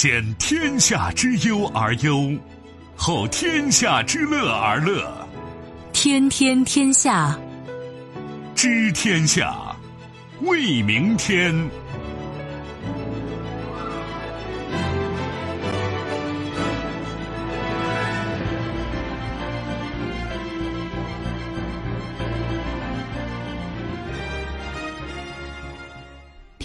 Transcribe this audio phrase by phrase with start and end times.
[0.00, 2.32] 先天下之忧而忧，
[2.94, 5.26] 后天下之乐而乐。
[5.92, 7.36] 天天天下，
[8.54, 9.74] 知天下，
[10.42, 11.52] 为明天。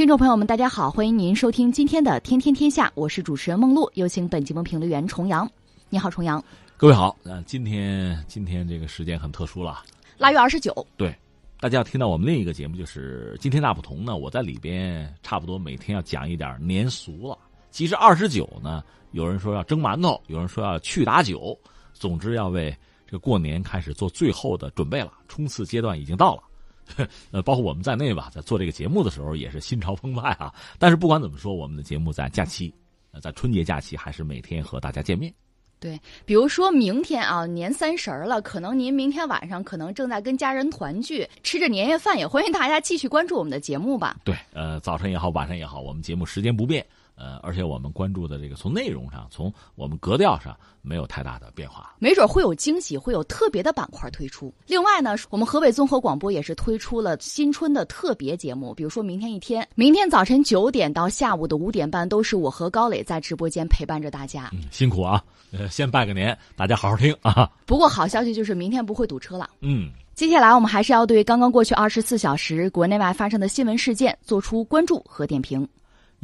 [0.04, 5.50] 听众朋友们，大家好，欢迎您收听今天的《天天天下》，我是主持人梦露，有请本节目评论员重阳。
[5.88, 6.44] 你好，重阳。
[6.76, 9.82] 各位好，那，今天今天这个时间很特殊了，
[10.18, 10.86] 腊月二十九。
[10.98, 11.16] 对，
[11.62, 14.18] 大家要听到我们另一个节目，就是《今天大不同》呢。
[14.18, 17.38] 我在里边差不多每天要讲一点年俗了。
[17.72, 21.58] 其实二十九呢，有人说要蒸馒头，有人说要去打酒，
[21.94, 25.14] 总之要为这个过年开始做最后的准备了。
[25.30, 26.44] 冲刺阶段已经到了。
[27.32, 30.54] 呃，包括我们在内吧，在做这个节目的时候也是心潮澎湃啊。
[30.78, 32.74] 但是不管怎么说，我们的节目在假期，
[33.12, 35.34] 呃，在春节假期还是每天和大家见面。
[35.80, 44.16] 对，比如说明天啊，年三十了，可能您明天晚上可能正在跟家人团聚，吃着年夜饭，也欢迎大家继续关注我们的节目吧。
[44.24, 46.86] 对，呃，早晨也好，晚上也好，我们节目时间不变。
[47.16, 54.54] 呃，而且我们关注的这个从内容上，从我们格调上没有太大的变化，没准会有惊喜，会有特别的板块推出。
[54.68, 64.50] 另外呢，我们河北综合广播也是推出了新春的特别节目，比如说明天一天，明天早晨九点到下午的五点半，都是我和高磊在直播间陪伴着大家。
[64.52, 65.24] 嗯，辛苦啊！
[65.52, 67.50] 呃，先拜个年，大家好好听啊。
[67.66, 69.48] 不过好消息就是明天不会堵车了。
[69.62, 75.68] 嗯，接下来我们还是要对刚刚过去二十四小时国内外发生的新闻事件做出关注和点评。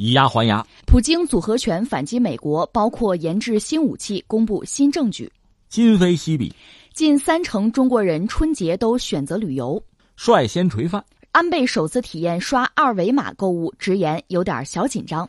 [0.02, 5.30] 以牙还牙，普京组合拳反击美国，包括研制新武器、公布新证据。
[5.68, 6.50] 今非昔比，
[6.94, 9.78] 近三成中国人春节都选择旅游。
[10.16, 15.28] 率先垂范，安倍首次体验刷二维码购物，直言有点小紧张。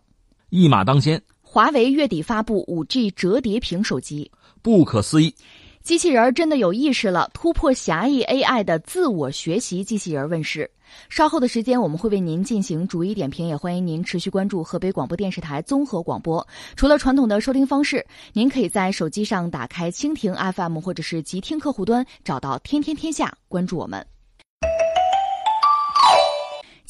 [0.51, 4.31] 一马当先，华为月底发布五 G 折叠屏手机，
[4.61, 5.35] 不可思议。
[5.83, 10.71] 机器人真的有意识了，突破狭义 AI 的自我学习机器人问世。
[11.09, 16.45] 稍后的时间，我们会为您进行逐一点评，也欢迎您持续关注河北广播电视台综合广播。
[16.75, 24.10] 除了传统的收听方式，您可以在手机上打开蜻蜓 FM 或者是极听客户端，找到“天天天下”，关注我们。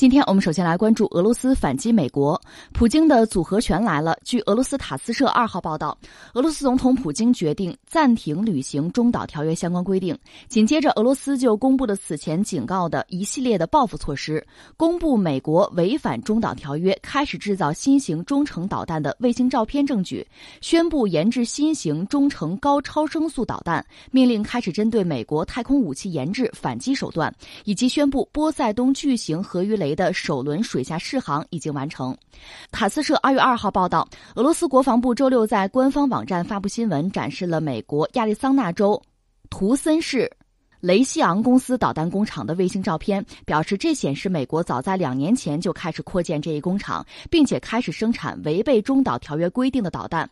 [0.02, 2.42] 今天我们首先来关注俄罗斯反击美国，
[2.74, 4.18] 普京的组合拳来了。
[4.24, 5.96] 据俄罗斯塔斯社二号报道，
[6.34, 10.18] 俄罗斯总统普京决定暂停履行中导条约相关规定。
[10.48, 14.44] 紧接着，俄罗斯就公布了此前警告的一系列的报复措施，
[14.76, 20.26] 公布美国违反中导条约，开始制造新型中程导弹的卫星照片证据，
[20.62, 27.32] 宣布研制新型中程高超声速导弹，命令开始针对美国太空武器研制反击手段，
[27.66, 29.91] 以及宣布波塞冬巨型核鱼雷。
[29.96, 32.16] 的首轮水下试航已经完成。
[32.72, 39.02] 塔斯社二月二号报道，俄罗斯国防部周六在官方网站发布新闻，展示了美国亚利桑那州
[39.50, 40.32] 图森市。
[40.82, 50.30] 雷西昂公司导弹工厂的卫星照片表示，这显示美国早在两年前就开始扩建这一工厂，并且开始生产违背中导条约规定的导弹。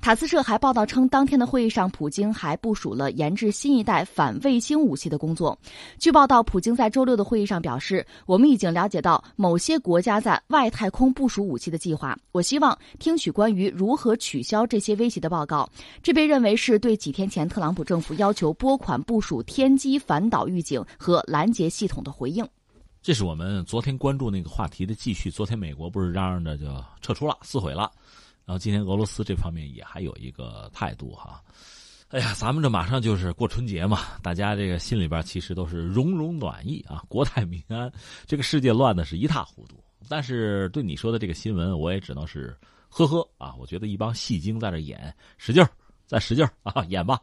[0.00, 5.56] 塔斯社还报道称，当天的会议上，普京还部署了研制新一代反卫星武器的工作。
[5.98, 12.16] 据报道，普京在周六的会议上表示：“我们已经了解到某些国家在外太空部署武器的计划。
[12.32, 15.68] 我希望听取关于如何取消这些威胁的报告。”
[16.02, 20.00] 这被认为是对几天前特朗普政府要求拨款部署天际基。
[20.10, 22.44] 反导预警和拦截系统的回应，
[23.00, 25.30] 这是我们昨天关注那个话题的继续。
[25.30, 26.66] 昨天美国不是嚷嚷着就
[27.00, 27.90] 撤出了、撕毁了，
[28.44, 31.40] 然后今天俄罗斯这方面也还有一个态度哈。
[32.08, 37.92] 哎呀，咱们这马上就是过春节嘛，大家这个心里边其实都是融融暖意啊，国泰民安。
[38.26, 39.76] 这个世界乱的是一塌糊涂，
[40.08, 42.56] 但是对你说的这个新闻，我也只能是
[42.88, 43.54] 呵呵啊。
[43.56, 45.70] 我觉得一帮戏精在这演，使劲儿，
[46.06, 47.20] 再使劲儿啊，演吧。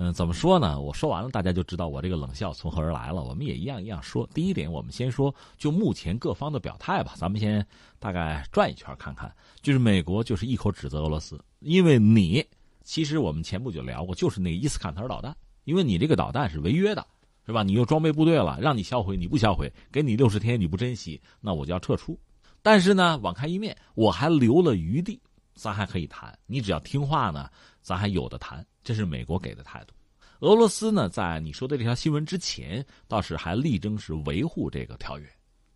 [0.00, 0.80] 嗯，怎么说呢？
[0.80, 3.24] 我说完了，大家就知道我这个冷笑从何而来了。
[3.24, 4.24] 我们也一样一样说。
[4.32, 7.14] 第一点，我们先说就目前各方的表态吧。
[7.16, 7.66] 咱们先
[7.98, 12.46] 大概转一圈看看，就是美国就是一口指责俄罗斯，因为你
[12.84, 17.04] 其实我们前不久聊过，就是那个伊斯坎特导弹，因为你这个导弹是违约的，
[17.44, 17.64] 是吧？
[17.64, 22.16] 你又装备部队了，让你销毁你不销毁，给你六十天你不珍惜，那我就要撤出。
[22.62, 25.20] 但是呢，网开一面，我还留了余地，
[25.54, 26.38] 咱还可以谈。
[26.46, 27.50] 你只要听话呢，
[27.82, 28.64] 咱还有的谈。
[28.88, 29.92] 这是美国给的态度，
[30.40, 35.28] 俄罗斯呢，在你说的这条新闻之前，倒是还力争是维护这个条约，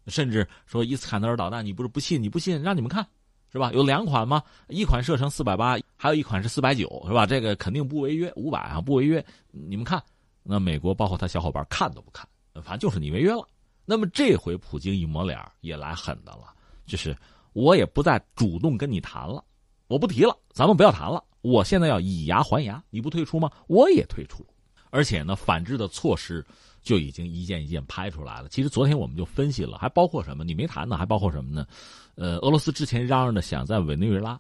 [0.06, 3.06] 甚至说伊斯坎德尔导弹，你不是不信，你不信，让你们看，
[3.52, 3.70] 是吧？
[3.74, 4.42] 有两款吗？
[4.68, 7.26] 一款射程四百八，还有一款是四百九，是吧？
[7.26, 10.02] 这个肯定不违约，五百啊，不违约，你们看。
[10.42, 12.26] 那美国包括他小伙伴看都不看，
[12.64, 13.46] 反正就是你违约了。
[13.84, 16.54] 那么这回普京一抹脸也来狠的了，
[16.86, 17.14] 就是
[17.52, 19.44] 我也不再主动跟你谈了。
[19.86, 21.22] 我不提了，咱们不要谈了。
[21.42, 23.50] 我现在要以牙还牙，你不退出吗？
[23.68, 24.46] 我也退出。
[24.90, 26.44] 而且呢，反制的措施
[26.82, 28.48] 就已经一件一件拍出来了。
[28.48, 30.44] 其实昨天我们就分析了，还包括什么？
[30.44, 31.66] 你没谈呢，还包括什么呢？
[32.14, 34.38] 呃，俄罗斯之前嚷嚷着想在委内瑞拉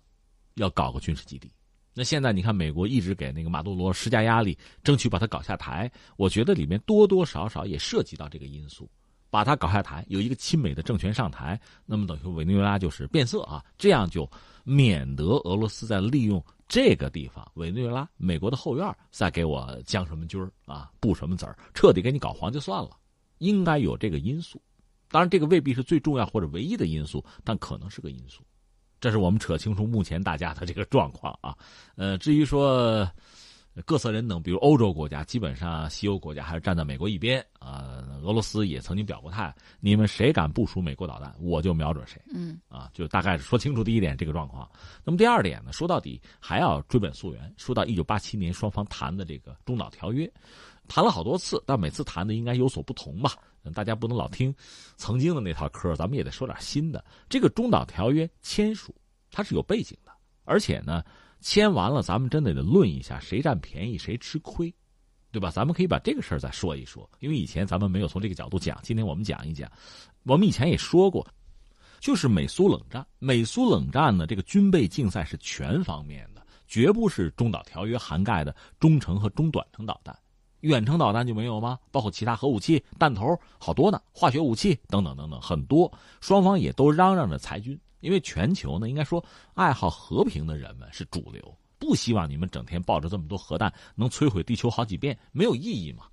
[0.54, 1.50] 要搞个军事基地。
[1.94, 5.90] 那现在你看，美国一直给那个马杜罗施加压力，争取把他搞下台。
[6.16, 8.88] 我觉得里面多多少少也涉及到这个因素，
[9.32, 14.30] 把他搞下台，有一个亲美的政权上台，那么等于委内瑞拉就是变色啊，这样就
[14.62, 22.90] 免得俄罗斯在利用这个地方委内瑞拉美国的后院再给我将什么军儿啊，布什么子儿，彻底给你搞黄就算了。
[23.38, 24.60] 应该有这个因素，
[25.08, 28.42] 当然这个未必是最重要或者唯一的因素，但可能是个因素。
[29.00, 31.56] 这是我们扯清楚目前大家的这个状况啊，
[31.96, 33.10] 呃，至于说
[33.86, 38.04] 各色人等，比如欧洲国家，基本上西欧国家还是站在美国一边啊。
[38.22, 42.20] 俄罗斯也曾经表过态，你们谁敢部署美国导弹，我就瞄准谁。
[42.32, 44.70] 嗯，啊，就大概是说清楚第一点这个状况。
[45.02, 50.30] 那么第二点呢，说到底还要追本溯源，说到一九八七年双方谈的这个中导条约，
[50.86, 53.32] 谈了好多次，但每次谈的应该有所不同吧？
[53.74, 54.54] 大家不能老听
[54.96, 57.04] 曾经的那套嗑，咱们也得说点新的。
[57.28, 58.94] 这个中导条约签署，
[59.30, 60.12] 它是有背景的，
[60.44, 61.02] 而且呢，
[61.42, 64.72] 签完了，咱们真的得论一下谁占便宜谁吃亏，
[65.30, 65.50] 对吧？
[65.50, 69.70] 咱们可以把这个事儿再说一说，因为以前咱们没有从这个角度讲，今天我们讲一讲。
[70.22, 71.26] 我们以前也说过，
[72.00, 80.16] 就是美苏冷战，美苏冷战呢，这个军备竞赛是全方面的，绝不是中导条约涵盖的中程和中短程导弹。
[80.60, 81.76] 远程导弹就没有吗？
[81.90, 85.92] 包括其他核武器、弹头，好多呢，化学武器等等等等，很多。
[86.20, 91.42] 双方也都嚷嚷着裁军，因为全球呢，应该说爱好和平的人们是主流，
[91.78, 96.04] 不希望你们整天抱着这么多核弹能摧毁地球好几遍，没有意义嘛。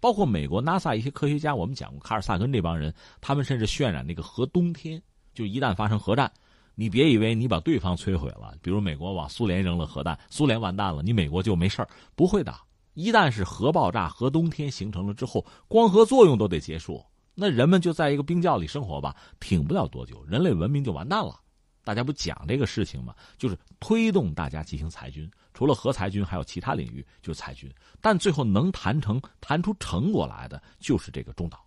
[0.00, 5.02] 包括美国 NASA 一些科学家，我们讲过，卡尔萨根这帮人，他们甚至渲染那个核冬天，
[5.34, 6.30] 就一旦发生核战，
[6.74, 12.54] 你别以为你把对方摧毁了，比如美国往苏联扔了核弹，苏联完蛋了，你美国就没事不会的。
[12.92, 17.04] 一旦是核爆炸、核冬天形成了之后，光合作用都得结束，
[17.34, 21.40] 那人们就在一个冰窖里生活吧，挺不了多久，人类文明就完蛋了。
[21.82, 23.14] 大家不讲这个事情吗？
[23.36, 27.70] 就是推动大家进行裁军，除了核裁军，还有其他领域就是裁军。
[28.00, 31.62] 但最后能谈成、谈出成果来的，就是这个中导、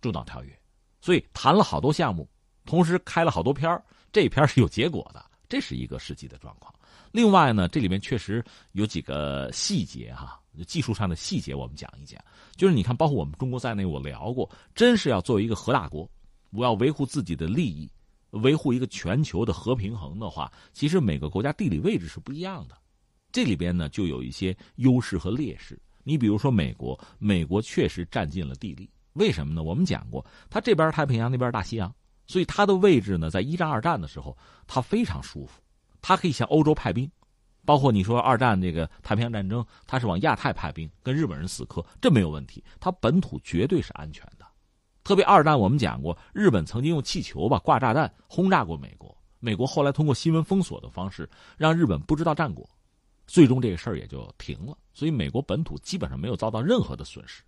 [0.00, 0.56] 中导条约。
[1.00, 2.28] 所以谈了好多项目，
[2.64, 3.82] 同时开了好多篇
[4.12, 6.72] 这篇是有结果的，这是一个实际的状况。
[7.16, 10.38] 另外呢，这里面确实有几个细节哈。
[10.66, 12.22] 技术上的细节，我们讲一讲。
[12.56, 16.06] 就是你看，包括我们中国在内，我聊过，真是要作为一个核大国，
[16.50, 17.90] 我要维护自己的利益，
[18.32, 22.76] 维护一个全球的核平衡的话，其实每个国家地理位置是不一样的。
[23.32, 25.80] 这里边呢，就有一些优势和劣势。
[26.04, 28.90] 你比如说美国，美国确实占尽了地利。
[29.14, 29.62] 为什么呢？
[29.62, 31.90] 我们讲过，它这边太平洋，那边大西洋，
[32.26, 34.36] 所以它的位置呢，在一战、二战的时候，
[34.66, 35.62] 它非常舒服，
[36.06, 37.10] 它可以向欧洲派兵。
[37.64, 42.62] 包括你说二战这个太平洋战争，他是往亚太派兵，跟日本人死磕，这没有问题。
[42.78, 44.46] 他本土绝对是安全的。
[45.02, 52.70] 特别二战我们讲过，日本曾经用气球吧挂炸弹轰炸过美国，美国后来通过新闻封锁的方式让日本不知道战果，
[53.26, 54.78] 最终这个事儿也就停了。
[54.94, 57.42] 所以美国本土基本上没有遭到任何的损失。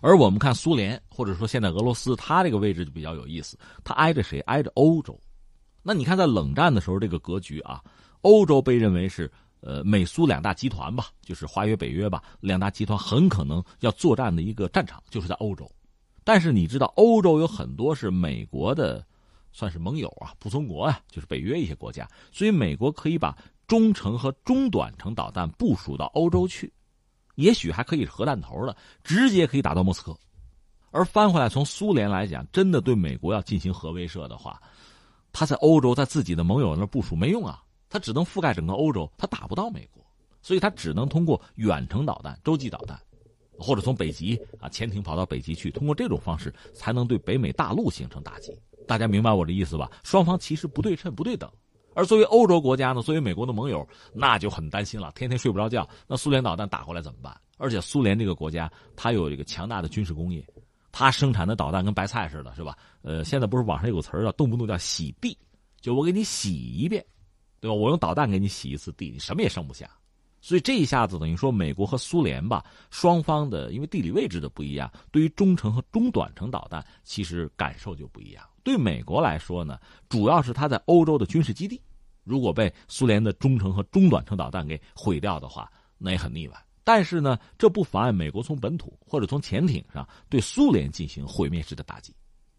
[0.00, 4.38] 而我们看苏联或者说现在俄罗斯，它这个位置就比较有意思，它挨着谁？
[4.42, 5.18] 挨着欧洲。
[5.82, 7.82] 那你看在冷战的时候这个格局啊，
[8.24, 9.30] 欧洲被认为是。
[9.66, 15.66] 呃，美苏两大集团吧，就是华约、北约吧，两大集团很可能要作战的一个战场就是在欧洲。
[16.22, 19.02] 但是你知道，欧洲有很多是美国的，
[19.52, 22.06] 算是盟友啊，仆从国啊，就是北约一些国家。
[22.30, 23.34] 所以美国可以把
[23.66, 26.70] 中程和中短程导弹部署到欧洲去，
[27.36, 30.14] 也许还可以核弹头的，直接可以打到莫斯科。
[30.90, 34.60] 而翻回来，从苏联来讲，真的对美国要进行核威慑的话，
[35.32, 37.62] 他在欧洲，在自己的盟友那部署没用啊。
[37.94, 40.04] 它只能覆盖整个欧洲，它打不到美国，
[40.42, 43.00] 所以它只能通过远程导弹、洲际导弹，
[43.56, 48.52] 或者从北极啊潜艇跑到北极去，通过这种方式才能对北美大陆形成打击。
[48.88, 49.88] 大家明白我的意思吧？
[50.02, 51.48] 双方其实不对称、不对等。
[51.94, 55.88] 而作为欧洲国家呢，作为美国的盟友，那就很担心了，天天睡不着觉。
[56.08, 57.40] 那苏联导弹打过来怎么办？
[57.58, 60.44] 而且苏联这个国家，它有一个强大的军事工业，
[60.90, 62.76] 它生产的导弹跟白菜似的，是吧？
[63.02, 65.38] 呃，现在不是网上有个词儿叫动不动叫洗地，
[65.80, 67.06] 就我给你洗一遍。
[67.64, 67.74] 对吧？
[67.74, 69.88] 我用导弹给你洗一次地，你什么也剩不下。
[70.42, 78.44] 所以这一下子等于说，美国和苏联吧，双方的因为地理位置的不一样，对于中程和中短程导弹，其实感受就不一样。
[78.62, 79.78] 对美国来说呢，
[80.10, 81.80] 主要是它在欧洲的军事基地，
[82.22, 86.66] 如果被苏联的中程和中短程导弹给毁掉的话，那也很腻歪。
[86.84, 92.14] 但是呢，这不妨碍美国从本土或者从潜艇上对苏联进行毁灭式的打击。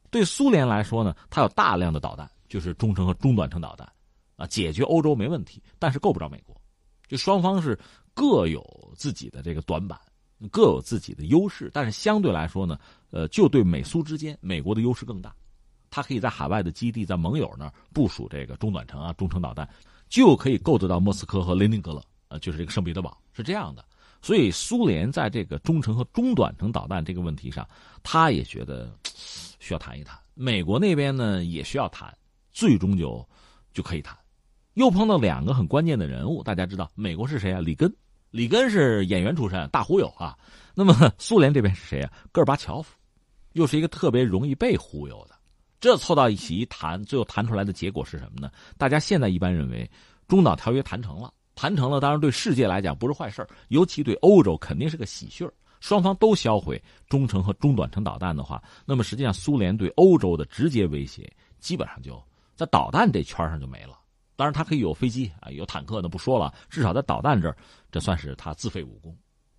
[0.09, 3.88] 对苏联来说呢，它有大量的导弹，就是中程和中短程导弹。
[4.36, 6.56] 啊，解决欧洲没问题，但是够不着美国。
[7.08, 7.77] 就双方是
[8.13, 8.63] 各有
[8.98, 10.00] 自己的这个短板，
[10.51, 12.80] 各有自己的优势，但是相对来说呢，
[13.12, 15.36] 呃，就对美苏之间，美国的优势更大，
[15.89, 19.70] 它可以在海外的基地，在盟友那儿部署这个中短程啊、中程导弹，
[20.10, 23.86] 就可以够得到莫斯科和列宁格勒，呃，就是这个圣彼得堡是这样的。
[24.22, 27.68] 所以苏联在这个中程和中短程导弹这个问题上，
[28.01, 28.92] 他也觉得
[29.60, 30.18] 需要谈一谈。
[30.34, 32.12] 美国那边呢也需要谈，
[32.51, 33.24] 最终就
[33.72, 34.18] 就可以谈。
[34.75, 37.60] 又碰到两个很关键的人物，大家知道美国是谁啊？
[37.60, 37.94] 里根，
[38.29, 40.38] 里根是演员出身，大忽悠啊。
[40.74, 42.12] 那么苏联这边是谁啊？
[42.32, 42.94] 戈尔巴乔夫，
[43.53, 45.36] 又是一个特别容易被忽悠的。
[45.79, 48.51] 这凑到一起一谈，最后谈出来的结果是什么呢？
[48.77, 49.89] 大家现在一般认为，
[50.27, 62.22] 中导条约谈成了，谈成了，当然对世界来讲不是坏事尤其对欧洲肯定是个喜讯双方都销毁中程和中短程导弹的话，那么实际上苏联对欧洲的直接威胁基本上就
[62.55, 63.98] 在导弹这圈上就没了。
[64.36, 66.54] 当然，他可以有飞机啊，有坦克，那不说了。
[66.70, 67.56] 至少在导弹这儿，
[67.92, 69.15] 这算是他自废武功。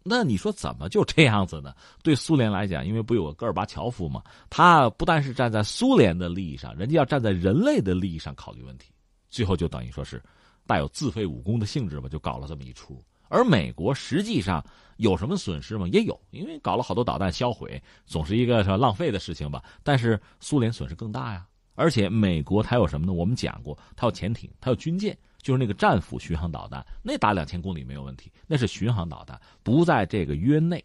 [0.09, 1.75] 那你说怎么就这样子呢？
[2.02, 4.23] 对苏联来讲，因为不有个戈尔巴乔夫嘛？
[4.49, 8.92] 他不但是站在苏联的利益上，人家要站在人类的利益上考虑问题。
[9.28, 10.23] 最后就等于说是
[10.66, 13.02] 带有自废武功的性质吧，就搞了这么一出。
[13.28, 14.64] 而美国实际上
[14.99, 15.88] 有什么损失吗？
[15.88, 19.64] 也有，因为搞了好多导弹销毁，总是一个浪费的事情吧。
[19.83, 21.45] 但是苏联损失更大呀。
[21.76, 23.12] 而且美国它有什么呢？
[23.12, 30.85] 我们讲过，它有潜艇，它有军舰，就是那个战斧巡航导弹，那打两千公里没有问题，那是巡航导弹，不在这个约内，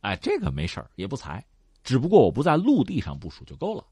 [0.00, 1.44] 哎，这个没事也不裁，
[1.84, 3.84] 只不过我不在陆地上部署就够了。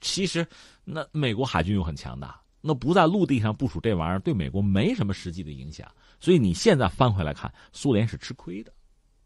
[0.00, 0.46] 其实，
[0.84, 8.72] 那美国海军又很强大，那不在陆地上部署这玩意儿对美国没什么实际的影响，所以你现在翻回来看，苏联是吃亏的，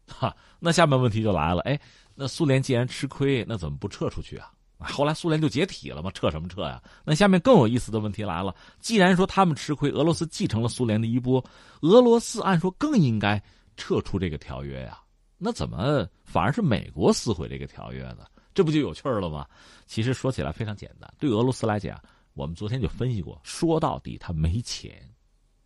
[0.07, 0.33] 哈。
[0.59, 1.77] 那下面问题就来了，哎，
[2.15, 4.51] 那苏联既然吃亏，那怎么不撤出去啊？
[4.79, 6.81] 后来苏联就解体了嘛，撤什么撤呀？
[7.03, 11.43] 那下面更有意思的问题来了：既然说他们吃亏，俄罗斯继承了苏联的衣钵，
[11.81, 13.41] 俄罗斯按说更应该
[13.75, 14.97] 撤出这个条约呀？
[15.37, 18.25] 那怎么反而是美国撕毁这个条约呢？
[18.53, 19.45] 这不就有趣了吗？
[19.85, 22.01] 其实说起来非常简单，对俄罗斯来讲，
[22.33, 25.01] 我们昨天就分析过，说到底他没钱。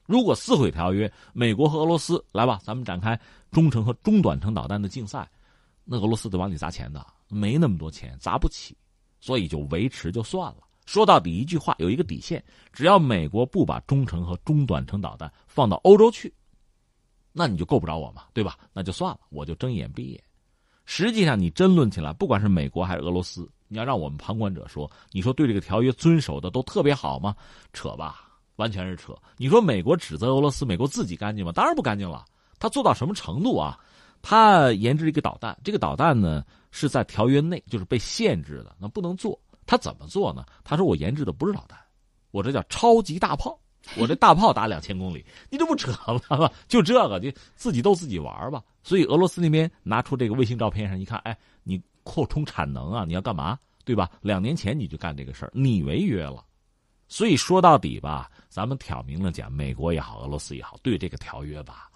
[0.06, 3.20] 如果撕毁条约，美国和俄罗斯来吧，咱们展开
[3.52, 5.30] 中程和中短程导弹的竞赛，
[5.86, 8.76] 那俄罗斯得往里砸钱的，没那么多钱，砸不起。
[9.24, 10.58] 所以就维持就算了。
[10.86, 16.34] 说到底一句话，有一个底线：只要美国不把中程和中短程导弹放到欧洲去，
[17.32, 18.58] 那你就够不着我嘛，对吧？
[18.74, 20.22] 那就算了，我就睁一眼闭眼。
[20.84, 27.34] 实际上，你争论起来，不管是美国还是俄罗斯，你要让我们旁观者说，你说对这个条约遵守的都特别好吗？
[27.72, 28.28] 扯吧，
[28.58, 29.16] 完全是扯。
[29.38, 31.54] 你说美国指责俄罗斯，美国自己干净吗？
[31.54, 32.26] 当然不干净了。
[32.60, 33.80] 他做到什么程度啊？
[34.22, 36.44] 他研制一个导弹，这个导弹呢
[36.76, 39.40] 是在条约内，就是被限制的，那不能做。
[39.66, 40.44] 他怎么做呢？
[40.64, 41.80] 他说我研制的不是导弹，
[42.32, 43.58] 我这叫超级大炮，
[43.96, 45.92] 我这大炮打两千公里，你这不扯
[46.28, 46.52] 吗？
[46.68, 48.62] 就这个，就自己逗自己玩吧。
[48.82, 53.58] 所以俄罗斯那边拿出这个卫星照片上一看，哎，你扩充产能啊，你要干嘛？
[53.86, 54.10] 对吧？
[54.22, 56.44] 两年前你就干这个事儿，你违约了。
[57.08, 61.90] 所以说到底吧，咱们挑明了讲，美国也好，俄罗斯也好，对这个条约吧。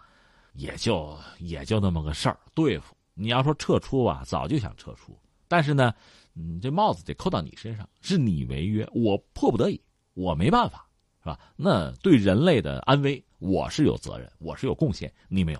[0.54, 5.94] 也就也就那么个事儿，对付你要说撤出啊，早就想撤出，但是呢，
[6.36, 9.82] 嗯，这帽子得扣到你身上，是你违约，我迫不得已，
[10.14, 10.88] 我没办法，
[11.22, 11.40] 是吧？
[11.56, 15.60] 那对人类的安危，我是有责任，我是有贡献，你没有，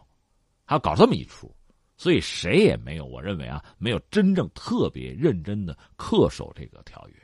[0.66, 1.52] 还要搞这么一出，
[1.98, 7.16] 所以谁也没有，我认为啊，没有真正特别认真的恪守这个条约。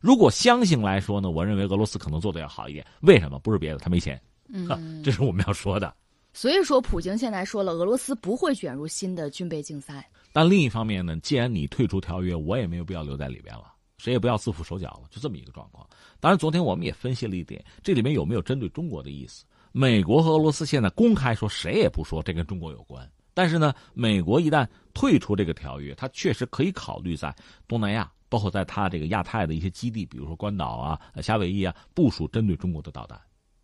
[0.00, 3.38] 如果相信来说呢，我认为俄罗斯可能做的要好一点，为什么？
[3.38, 5.94] 不是别的，他没钱，嗯，这是我们要说的。
[6.36, 10.06] 所以说，普京现在说了，俄罗斯不会卷入新的军备竞赛。
[10.34, 15.88] 但另一方面呢，既然你退出条约，我也没有必要留在里边了，谁也不要自缚手脚了，就这么一个状况。
[16.20, 19.46] 当然，昨天我们也分析了一点，这里面有没有针对中国的意思？
[19.72, 23.10] 美国和俄罗斯现在公开说，谁也不说这跟中国有关。
[23.32, 27.34] 但是呢，美国一旦退出这个条约，它确实可以考虑在
[27.66, 33.18] 东南亚，包括在它这个亚太的一些基地，比如说关岛啊、夏威夷啊，部署针对中国的导弹，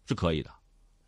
[0.07, 0.51] 是可以的。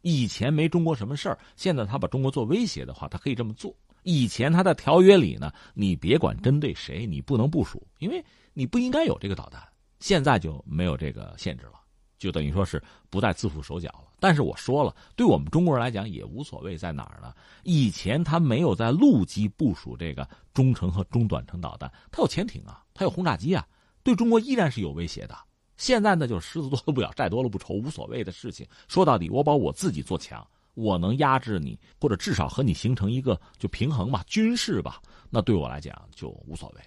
[0.04, 3.74] 以前没中国什么事儿，现在他把中国做威胁的话，他可以这么做。
[4.02, 9.66] 以前他在条约里呢，你别管针对谁，你不能部署，因为你不应该有这个导弹。
[10.00, 11.80] 现在就没有这个限制了，
[12.18, 14.12] 就等于说是不再自缚手脚了。
[14.20, 17.32] 但是我说了，对我们中国人来讲也无所谓，在哪儿呢？
[17.62, 23.66] 以前他没有在陆基部署这个中程和中短程导弹，他有潜艇啊，他有轰炸机啊，
[24.02, 25.34] 对中国依然是有威胁的。
[25.76, 28.66] 现在呢，就是狮子多了不咬，债多了不愁，无所谓的事情。
[28.88, 36.80] 说到底，我把我自己做强，我能压制你，或者至少和你形成一个就平衡吧，军事吧，那对我来讲就无所谓，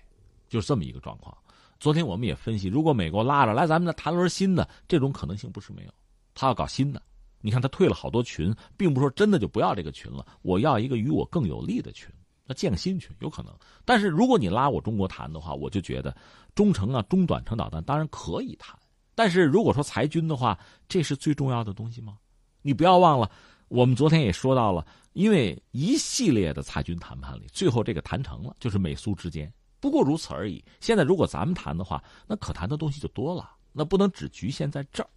[0.48, 1.38] 就是这么一个状况。
[1.79, 5.91] 昨天我们也分析，如果美国拉着来，咱们再谈轮新的，这种可能性不是没有。
[6.34, 7.01] 他要搞新的，
[7.41, 12.10] 你看他退了好多群，并不说真的就不要这个群了，我要一个与我更有利的群，
[12.48, 13.54] 那建个新群有可能。
[13.86, 16.16] 但是如果你拉我中国谈的话，我就觉得
[16.56, 18.75] 中程啊、中短程导弹当然可以谈，
[19.13, 22.18] 但是如果说裁军的话，这是最重要的东西吗？
[22.62, 23.30] 你不要忘了，
[23.68, 30.63] 我们昨天也说到了，因为一系列的裁军谈判里，最后这个谈成了，就是美苏之间不过如此而已。
[30.80, 35.10] 现在如果咱们谈的话，那可谈的东西就多了，那不能只局限在这儿。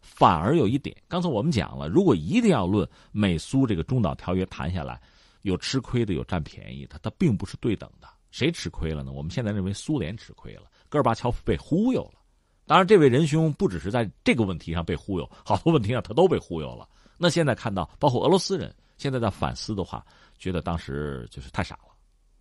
[0.00, 5.00] 反而有一点，刚才我们讲了，如果一定要论美苏这个中导条约谈下来，
[5.42, 8.08] 有吃亏的，有占便宜的，它并不是对等的。
[8.30, 9.12] 谁吃亏了呢？
[9.12, 12.20] 我们现在认为苏联吃亏了，戈尔巴乔夫被忽悠了。
[12.66, 16.86] 当然，这位仁兄不只是在这个问题上被忽悠，好多问题上他都被忽悠了。
[17.16, 20.04] 那现在看到，包括俄罗斯人现在在反思的话，
[20.38, 21.94] 觉得当时就是太傻了，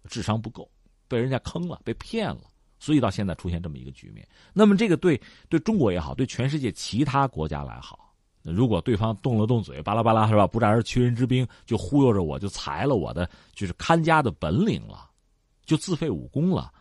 [0.09, 0.69] 智商不够，
[1.07, 2.41] 被人家坑了，被骗了。
[2.79, 8.06] 所以到现在出现这么一个局面，那么这个对对中国也好，对全世界其他国家来好，
[8.53, 10.47] 如果对方动了动嘴，巴拉巴拉是吧？
[10.47, 15.09] 不战而屈人之兵，就忽悠着我，就裁了我的就是看家的本领了，
[15.65, 16.71] 就自废武功了，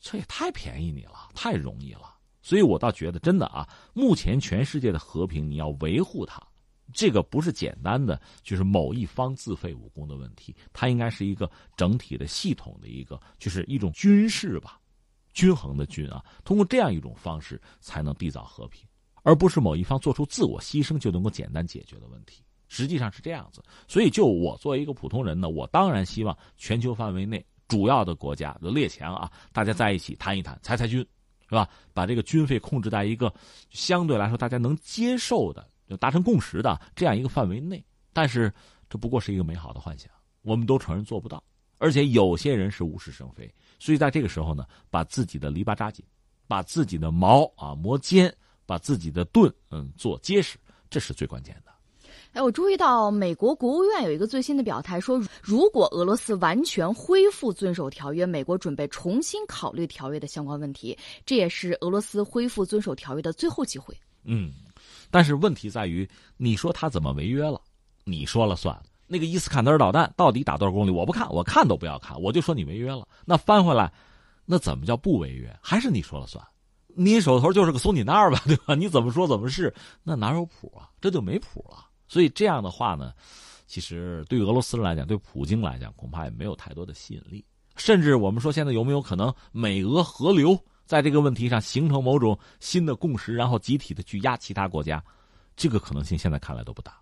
[0.00, 2.14] 这也太便宜你了，太容易了。
[2.40, 6.42] 所以我倒觉得真的啊，目前全世界的和平你要维护它，
[6.94, 14.78] 这个不是简单的就是某一方自废武功的问题，它应该是一个整体的系统的一个，就是一种军事吧。
[15.34, 18.87] 均衡的军啊，通过这样一种方式才能缔造和平，
[19.22, 22.42] 而不是某一方做出自我牺牲就能够简单解决的问题。
[22.68, 31.00] 实际上是这样子，所以就我作为一个普通人呢，我当然希望全球范围内主要的国家的列强啊，大家在一起谈一谈，裁裁军，
[31.48, 31.66] 是吧？
[31.94, 33.32] 把这个军费控制在一个
[33.70, 37.82] 相对来说大家能接受的、就达成共识的这样一个范围内。
[38.12, 38.52] 但是
[38.90, 40.10] 这不过是一个美好的幻想，
[40.42, 41.42] 我们都承认做不到，
[41.78, 43.50] 而且有些人是无事生非。
[43.78, 46.04] 所以在这个时候呢，把自己的篱笆扎紧，
[46.46, 48.34] 把自己的矛啊磨尖，
[48.68, 50.58] 把自己的盾嗯做结实，
[50.90, 51.72] 这是最关键的。
[52.34, 60.96] 哎，我注意到美国国务院有一个最新的表态，说如果俄罗斯完全恢复遵守条约，美国准备重新考虑条约的相关问题。
[61.24, 63.96] 这也是俄罗斯恢复遵守条约的最后机会。
[64.24, 64.52] 嗯，
[65.10, 67.58] 但是问题在于，你说他怎么违约了？
[68.04, 68.78] 你说了算。
[69.06, 70.90] 那个伊斯坎德尔导弹到底打多少公里？
[70.90, 73.08] 我不看，我看都不要看，我就说你违约了。
[73.24, 73.90] 那翻回来，
[74.44, 75.58] 那怎么叫不违约？
[75.62, 76.44] 还是你说了算？
[76.98, 78.74] 你手头就是个松紧带吧， 对吧？
[78.74, 79.72] 你怎么说怎么是？
[80.02, 80.90] 那哪有谱啊？
[81.00, 81.86] 这就没谱了。
[82.08, 83.12] 所以这样的话呢，
[83.66, 87.44] 其实对俄罗斯人来讲，对普京来讲，恐怕也没有太多的吸引力。
[87.76, 95.00] 甚至我们说，现在有没有可能美俄合流，在这个问题上形成某种新的共识，然后集体的去压其他国家？
[95.56, 96.98] 这个可能性现在看来都不大。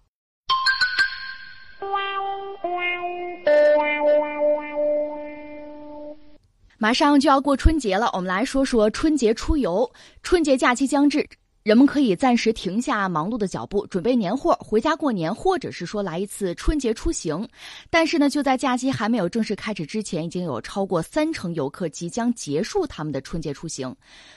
[6.78, 9.90] 马上就要过春节了，我们来说说春节出游。
[10.22, 11.26] 春节假期将至。
[11.66, 17.44] 人们可以暂时停下忙碌的脚步，准备年货，回家过年，或者是说来一次春节出行。
[17.90, 23.92] 但是呢，就在假期还没有正式开始之前，已经有超过三成游客即将结束他们的春节出行。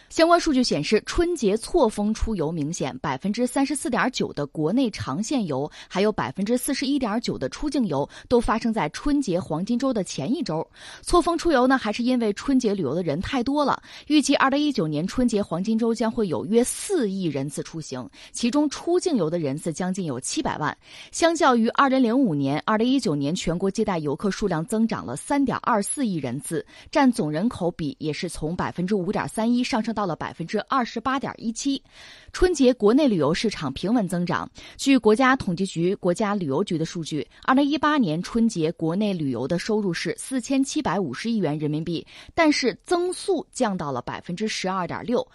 [0.09, 10.67] 相关数据显示，春节错峰出游明显，百分之三十四点九的国内长线游，还有百分之四十一点九的出境游，都发生在春节黄金周的前一周。
[11.03, 13.79] 错峰出游呢，还是因为春节旅游的人太多了。
[14.07, 17.18] 预计二零一九年春节黄金周将会有约四亿。
[17.19, 20.77] 亿人次出行，其中出境游的人次将近有七百万。
[21.11, 31.81] 相较于二零零五年、二零一九年，全国接待游客数量增长了三点二四亿人次，占总人口比也是从百分之五点三一上升到了百分之二十八点一七。
[32.31, 34.49] 春节国内旅游市场平稳增长。
[34.77, 45.27] 据国家统计局、国家旅游局的数据，二零一八年春节国内旅游的收入是四千七百五十亿元人民币，但是增速降到了百分之十二点六。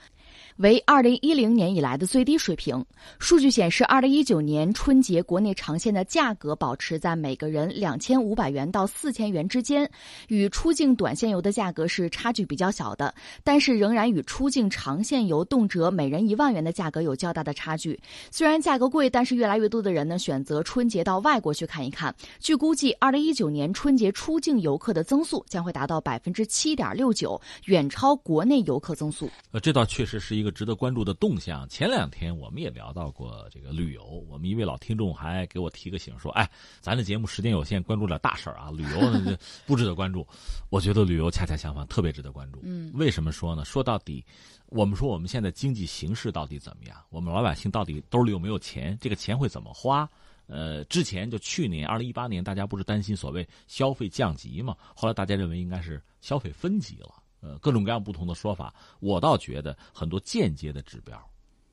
[0.58, 2.84] 为二零一零年以来的最低水平。
[3.18, 9.90] 数据显示，二零一九年春节国内长线的价格保持在每个人两千五百元到四千元之间，
[10.28, 13.12] 与出境短线游的价格是差距比较小的，
[13.42, 17.98] 但是仍然与出境长线游动辄每人一万元的价格有较大的差距。
[18.30, 22.14] 虽然价格贵，但是越来越多的人呢选择春节到外国去看一看。
[22.38, 29.28] 据估计，二零一九年春节出境游客的增速将会达到百分之七点六九，远超国内游客增速。
[29.50, 30.43] 呃，这倒确实是一。
[30.44, 31.66] 一个值得关注的动向。
[31.70, 36.46] 前两天我们也聊到过这个旅游，我们一位老听众还给我提个醒说：“哎，
[36.82, 40.26] 咱的节目时间有限，关注点大事儿啊，旅游呢不值得关注。”
[40.68, 42.60] 我觉得旅游恰恰相反，特别值得关注。
[42.62, 43.64] 嗯，为什么说呢？
[43.64, 44.22] 说到底，
[44.66, 46.98] 我们说我们现在经济形势到底怎么样？
[47.08, 48.98] 我们老百姓到底兜里有没有钱？
[49.00, 50.06] 这个钱会怎么花？
[50.46, 54.76] 呃，之前就去年二零一八年，大家不是担心所谓消费降级嘛？
[54.94, 57.14] 后来大家认为应该是消费分级了。
[57.44, 61.22] 呃，各种各样不同的说法，我倒觉得很多间接的指标，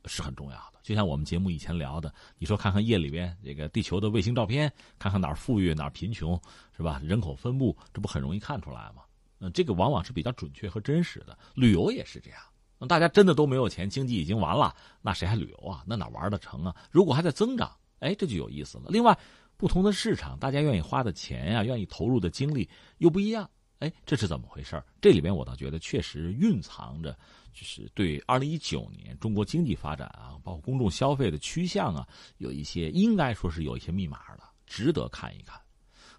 [0.03, 0.79] 是很重要的。
[0.83, 6.37] 就像我们节目以前聊的，你说看看夜里边这个地球的卫星照片，看看哪儿富裕哪儿贫穷，
[6.75, 6.99] 是吧？
[7.01, 9.03] 人口分布，这不很容易看出来吗？
[9.39, 11.37] 嗯，这个往往是比较准确和真实的。
[11.55, 12.39] 旅游也是这样，
[12.77, 15.85] 那大家真的都没有钱，经济已经完了，那谁还旅游啊？
[15.87, 16.75] 那哪玩得成啊？
[16.91, 18.85] 如果还在增长，哎，这就有意思了。
[18.89, 19.17] 另外，
[19.55, 23.49] 不同的市场，大家愿意花的钱呀，愿意投入的精力又不一样。
[23.81, 27.17] 哎，这是怎么回事这里边我倒觉得确实蕴藏着，
[27.51, 35.59] 就是对二零一九年中国经济发展啊，包括公众消费的趋向啊，有一些应该说是有一些密码的，值得看一看。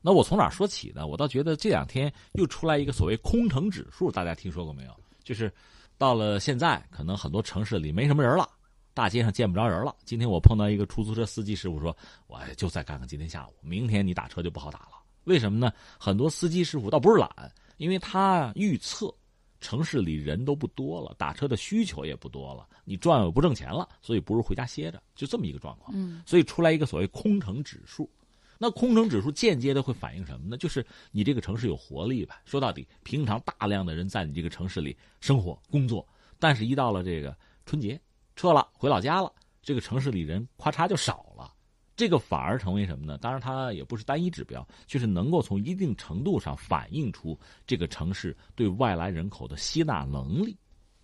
[0.00, 1.06] 那我从哪说起呢？
[1.06, 5.00] 我倒觉得这两天又出来一个所谓空城指数，大家听说过没有？
[5.22, 5.52] 就是
[5.96, 8.48] 到了现在，可能很多城市里没什么人了，
[8.92, 9.94] 大街上见不着人了。
[10.04, 11.96] 今天我碰到一个出租车司机师傅说，
[12.26, 15.01] 我就再干干今天下午，明天你打车就不好打了。
[15.24, 15.72] 为什么呢？
[15.98, 17.30] 很多司机师傅倒不是懒，
[17.76, 19.12] 因为他预测
[19.60, 25.92] 城市里人都不多了，打车的需求也不多了，你转悠不挣钱了，所以不如回家歇着，就这么一个状况。
[25.94, 28.10] 嗯，所以出来一个所谓空城指数。
[28.58, 30.56] 那空城指数间接的会反映什么呢？
[30.56, 32.40] 就是你这个城市有活力吧。
[32.44, 36.06] 说到底，平常大量的人在你这个城市里生活工作，
[36.38, 38.00] 但是一到了这个春节
[38.36, 39.32] 撤了回老家了，
[39.62, 41.52] 这个城市里人咔嚓就少了。
[41.96, 43.18] 这个反而成为什么呢？
[43.18, 50.56] 当然，它也不是单一指标，就是能够从一定程度上反映出这个城市对外来人口的吸纳能力，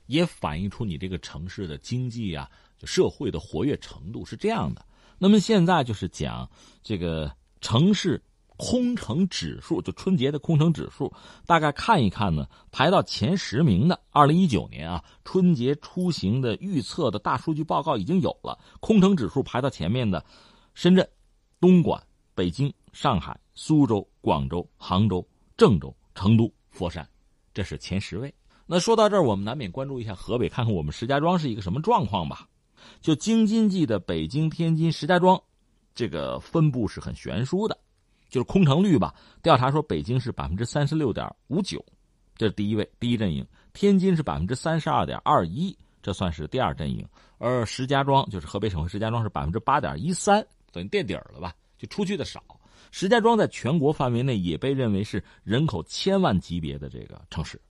[0.07, 2.51] 也反映出你这个城市的经济啊、
[2.85, 4.85] 社会的活跃程度是这样的。
[5.19, 6.49] 那么现在就是讲
[6.83, 7.31] 这个。
[7.61, 8.23] 城市
[8.57, 11.13] 空城指数，就春节的空城指数，
[11.45, 20.25] 大概看一看呢，排到前十名的，二零一九年啊，春节出行的预测的大数据报告已经有了，空城指数排到前面的，
[20.79, 21.05] 深圳、
[21.61, 22.01] 东莞、
[22.37, 27.05] 北京、上海、苏州、广州、杭州、郑州、成都、佛山，
[27.53, 28.33] 这是前十位。
[28.65, 32.49] 那说到这儿，我们难免关注一下河北，看看我们石家庄是一个什么状况吧。
[33.01, 35.37] 就京津冀的北京、天津、石家庄。
[35.97, 37.77] 这个分布是很悬殊的，
[38.29, 39.13] 就是空城率吧。
[39.43, 41.85] 调查说，北京是百分之三十六点五九，
[42.37, 47.05] 这是第一位，第一阵营；天津是百分之三十二点二一，这算是第二阵营。
[47.39, 51.55] 而石家庄，就是河北省会石家庄是百分之八点一三，等于垫底儿了吧？
[51.79, 52.43] 就出去的少。
[52.91, 57.61] 石家庄在全国范围内也被认为是人口千万级别的这个城市。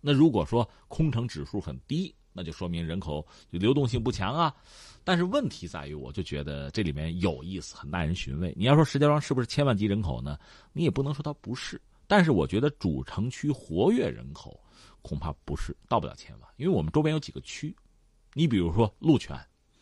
[0.00, 4.54] 那如果说空城指数很低，那就说明人口流动性不强啊。
[5.02, 8.54] 但是问题在于，我就觉得这里面有意思，很耐人寻味。
[8.56, 10.38] 你要说石家庄是不是千万级人口呢？
[10.72, 11.80] 你也不能说它不是。
[12.06, 14.58] 但是我觉得主城区活跃人口
[15.02, 17.74] 恐怕不是到不了千万，因为我们周边有几个区，
[18.32, 19.36] 你比如说鹿泉，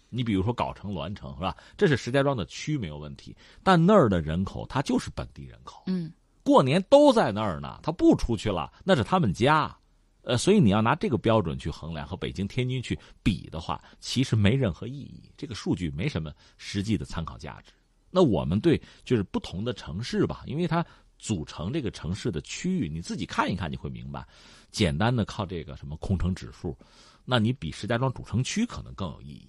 [0.09, 1.57] 你比如说藁城、栾城，是吧？
[1.77, 9.77] 这是石家庄的区没有问题，但那儿的人口他就是本地人口，嗯，过年都在那儿呢，他不出去了，那是他们家。
[10.23, 15.31] 呃，所以你要拿这个标准去衡量和北京、天津去比的话，其实没任何意义。
[15.37, 17.73] 这个数据没什么实际的参考价值。
[18.11, 20.85] 那我们对就是不同的城市吧，因为它
[21.16, 24.27] 组成这个城市的区域，你自己看一看，你会明白。
[24.73, 26.77] 简单的靠这个什么空城指数，
[27.25, 29.49] 那你比石家庄主城区可能更有意义。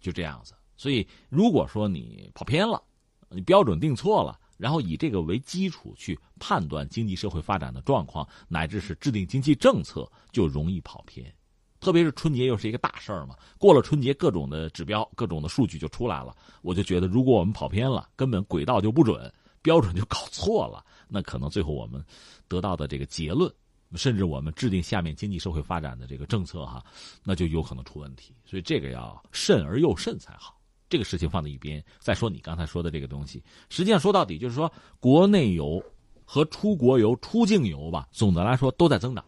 [0.00, 0.54] 就这样子。
[0.76, 2.82] 所以如果说你跑偏了，
[3.28, 4.38] 你标准定错了。
[4.56, 11.32] 然后以这个为基础去判断经济社会发展的状况，乃至是制定经济政策，就容易跑偏。
[11.78, 16.36] 特别是春节又是一个大事儿嘛，过了春节，各种的指标、各种的数据就出来了。
[16.60, 19.32] 我就觉得，如果我们跑偏了，根本轨道就不准，
[19.62, 22.04] 标准就搞错了，那可能最后我们
[22.48, 23.48] 得到的这个结论，
[23.94, 26.84] 甚至我们制定下面经济社会发展的这个政策哈，
[27.24, 28.34] 那就有可能出问题。
[28.44, 30.56] 所以这个要慎而又慎才好。
[30.90, 35.82] 这个事情放在一边，再说你刚才说的这个东西，实际上说到底就是说，国内游
[36.24, 39.22] 和出国游、出境游吧，总的来说都在增长，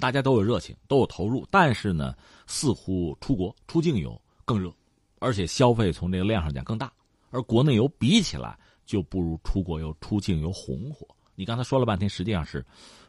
[0.00, 2.14] 大家都有热情，都有投入，但是呢，
[2.46, 4.70] 似乎出国、出境游更热，
[5.18, 6.92] 而且消费从这个量上讲更大，
[7.30, 11.06] 而国内游比起来就不如出国游、出境游红火。
[11.34, 12.62] 你刚才说了半天，实际上是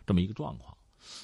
[0.06, 0.74] 这么一个状况。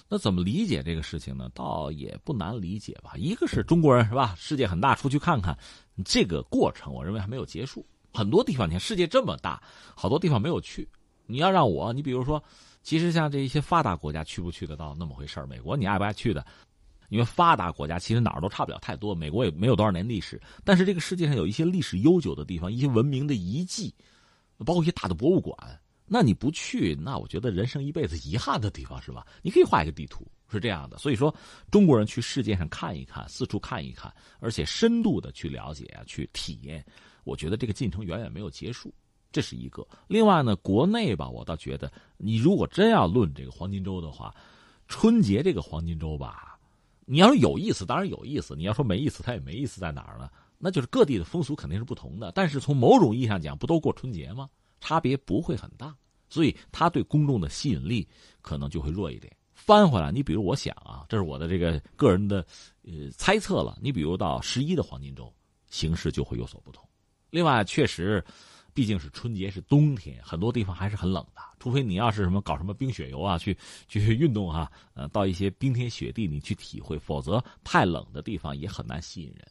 [0.07, 1.49] 那怎么理解这个事情呢？
[1.53, 3.13] 倒也不难理解吧。
[3.15, 4.35] 一个是中国人是吧？
[4.37, 5.57] 世界很大，出去看看，
[6.03, 7.85] 这个过程我认为还没有结束。
[8.13, 9.61] 很多地方，你看世界这么大，
[9.95, 10.87] 好多地方没有去。
[11.25, 12.41] 你要让我，你比如说，
[12.83, 16.45] 其实像这一些发达国家去不去得到那么回事儿美国你爱不爱去的？
[17.09, 19.13] 因为发达国家其实哪儿都差不了太多。
[19.13, 23.93] 美国也没有多少年历史，但是这个世界上有一些历史悠久的地方，一些文明的遗迹，
[24.65, 25.55] 包括一些大的博物馆。
[26.07, 29.25] 那你不去，那我觉得人生一辈子遗憾的地方是吧？
[29.41, 30.97] 你可以画一个地图，是这样的。
[30.97, 31.33] 所以说，
[31.71, 36.85] 中国人去世界上看一看，四处看一看，而且深度的去了解啊，去体验，
[37.23, 38.93] 我觉得这个进程远远没有结束，
[39.31, 39.85] 这是一个。
[40.07, 44.33] 另外呢，国内吧，我倒觉得，你如果真要论这个黄金周的话，
[44.87, 46.59] 春节这个黄金周吧，
[47.05, 50.29] 你要是有意思，当然有意思；你要说没意思，它也没意思在哪儿呢？
[50.59, 52.31] 那就是各地的风俗肯定是不同的。
[52.33, 54.47] 但是从某种意义上讲，不都过春节吗？
[54.85, 55.95] 差别不会很大，
[56.29, 58.07] 所以它对公众的吸引力
[58.39, 59.35] 可能就会弱一点。
[59.55, 62.45] 翻回来，你比如我想啊，这是我的这个个人的
[62.83, 63.79] 呃猜测了。
[63.81, 65.33] 你比如到十一的黄金周，
[65.71, 66.87] 形势就会有所不同。
[67.31, 68.23] 另外，确实，
[68.75, 71.41] 毕竟是春节是冬天，很多地方还是很冷的。
[71.57, 79.47] 除非你要是什么搞什么冰雪游啊，去去运动啊，呃，到一些冰天雪地你去体会，否则太冷的地方也很难吸引人。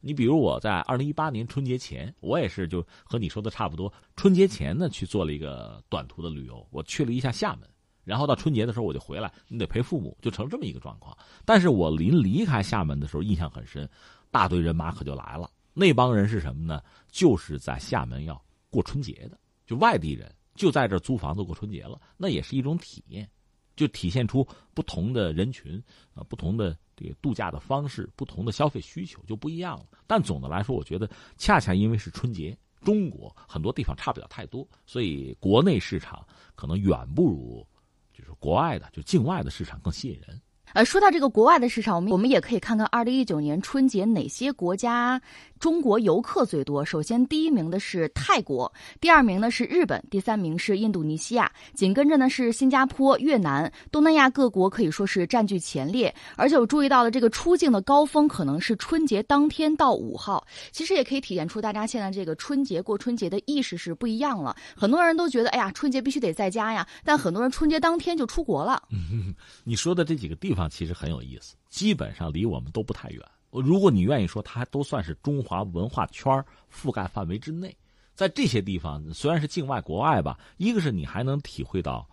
[0.00, 7.68] 你比如我在二零一八年春节前，我也是就和你说的差不多，春节前呢去做了一个短途的旅游，我去了一下厦门。
[8.02, 11.16] 然后到春节的时候我就回来，你得陪父母，就成这么一个状况。
[11.44, 13.88] 但是我临离开厦门的时候印象很深，
[14.30, 15.50] 大队人马可就来了。
[15.74, 16.82] 那帮人是什么呢？
[17.12, 22.00] 就是在厦门要过春节的，就外地人就在这租房子过春节了。
[22.16, 23.30] 那也是一种体验，
[23.76, 25.80] 就体现出不同的人群
[26.14, 29.86] 啊，不同的这个度假的方式，不同的消费需求就不一样了。
[30.06, 31.08] 但总的来说，我觉得
[31.38, 37.66] 恰恰因为是春节，中国很多地方差不了太多，所以国内市场可能远不如。
[38.12, 40.38] 就是国外的，就境外的市场更吸引人。
[40.74, 45.20] 呃，说到这个国外的市场，我们我们也可以看看二零一九年春节哪些国家。
[45.60, 56.12] 中国游客最多，首先第一名的是泰国，第二名呢是日本，第三名是印度尼西亚，紧跟着呢是新加坡、越南，东南亚各国可以说是占据前列。
[56.34, 60.42] 而且我注意到了这个出境的高峰可能是春节当天到五号，
[60.72, 64.56] 其实也可以体现出大家现在这个春节过春节的意识是不一样了。
[64.74, 68.82] 很多人都觉得，哎呀，春节必须得在家呀，但很多人春节当天就出国了。
[69.62, 73.20] 你说的这几个地方其实很有意思，基本上离我们都不太远。
[73.50, 76.32] 如果你愿意说，它都算是中华文化圈
[76.72, 77.76] 覆盖范围之内。
[78.14, 82.06] 在这些地方，虽然是境外国外吧，一个是你还能体会到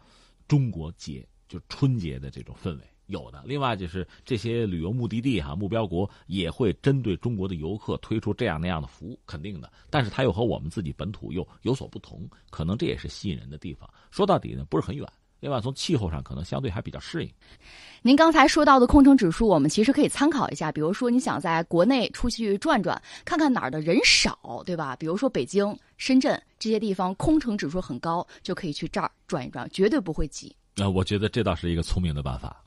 [0.47, 9.69] 中国节，就春节的这种氛围，有的；另外就是这些旅游目的地哈，目标国也会针对中国的游客推出这样那样的服务，肯定的。
[9.89, 13.89] 但是它又和我们自己本土又有所不同，可能这也是吸引人的地方。
[14.09, 15.05] 说到底呢，不是很远。
[15.39, 17.31] 另外，从气候上可能相对还比较适应。
[18.01, 20.71] 您刚才说到的空城指数，我们其实可以参考一下。
[20.71, 24.95] 比如说，你想在国内出去转转，看看哪儿的人少，对吧？
[24.95, 30.55] 比如说北京、深圳这些地方，空城指数很高，就可以去这儿转一转，绝对不会挤。
[30.75, 32.63] 那我觉得这倒是一个聪明的办法。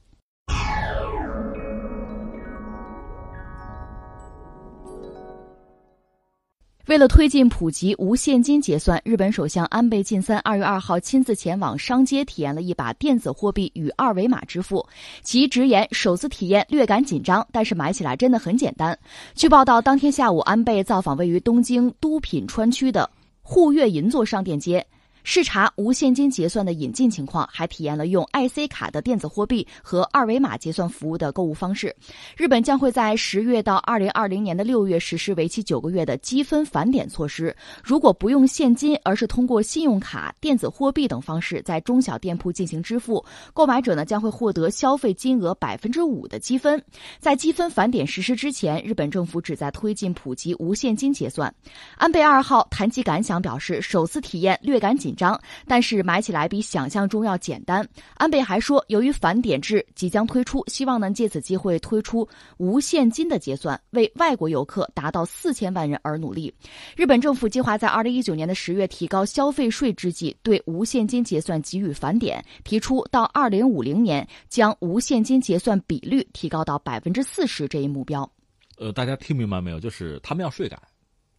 [6.90, 14.84] 为了推进普及无现金结算，日本首相安倍晋三二月二号亲自前往商街体验了一把电子货币与二维码支付。
[15.22, 18.98] 其直言，首次体验略感紧张，但是买起来真的很简单。
[19.36, 23.08] 据报道，当天下午，安倍造访位于东京都品川区的
[23.40, 24.84] 户月银座商店街。
[25.22, 31.94] 视察无现金结算的引进情况，还体验了用 IC 卡的电子货币和二维码结算服务的购物方式。
[32.36, 37.54] 日本将会在十月到二零二零年的六月实施为期九个月的积分返点措施。
[37.84, 46.82] 如果不用现金，而是通过信用卡、电子货币等方式在中小店铺进行支付，购买者呢将会获得消费金额百分之五的积分。
[47.18, 51.54] 在积分返点实施之前，日本政府旨在推进普及无现金结算。
[51.96, 55.09] 安倍二号谈及感想表示，首次体验略感紧。
[55.10, 57.86] 紧张，但是买起来比想象中要简单。
[58.14, 66.54] 安倍还说，由于返点制即将推出，希望能借此机会推出无现金的结算，为外国游客达到四千万人而努力。
[66.96, 78.30] 日本政府计划在二零一九年的十月提高消费税之际，对无现金结算给予返点，提出到二零五零年将无现金结算比率提高到百分之四十这一目标。
[78.78, 79.80] 呃，大家听明白没有？
[79.80, 80.80] 就是他们要税改，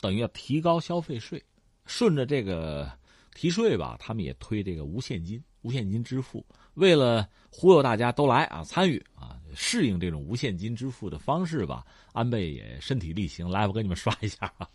[0.01, 1.41] 等于要提高消费税，
[1.86, 2.91] 顺着这个。
[3.33, 11.85] 提税吧，他们也推这个无现金、无现金支付，为了忽悠大家都来啊参与啊，适应这种无现金支付的方式吧。
[12.13, 14.67] 安倍也身体力行，来我给你们刷一下啊，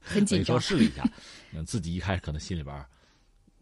[0.00, 1.02] 很紧 张试了一下，
[1.52, 2.86] 嗯，自己一开始可能心里边，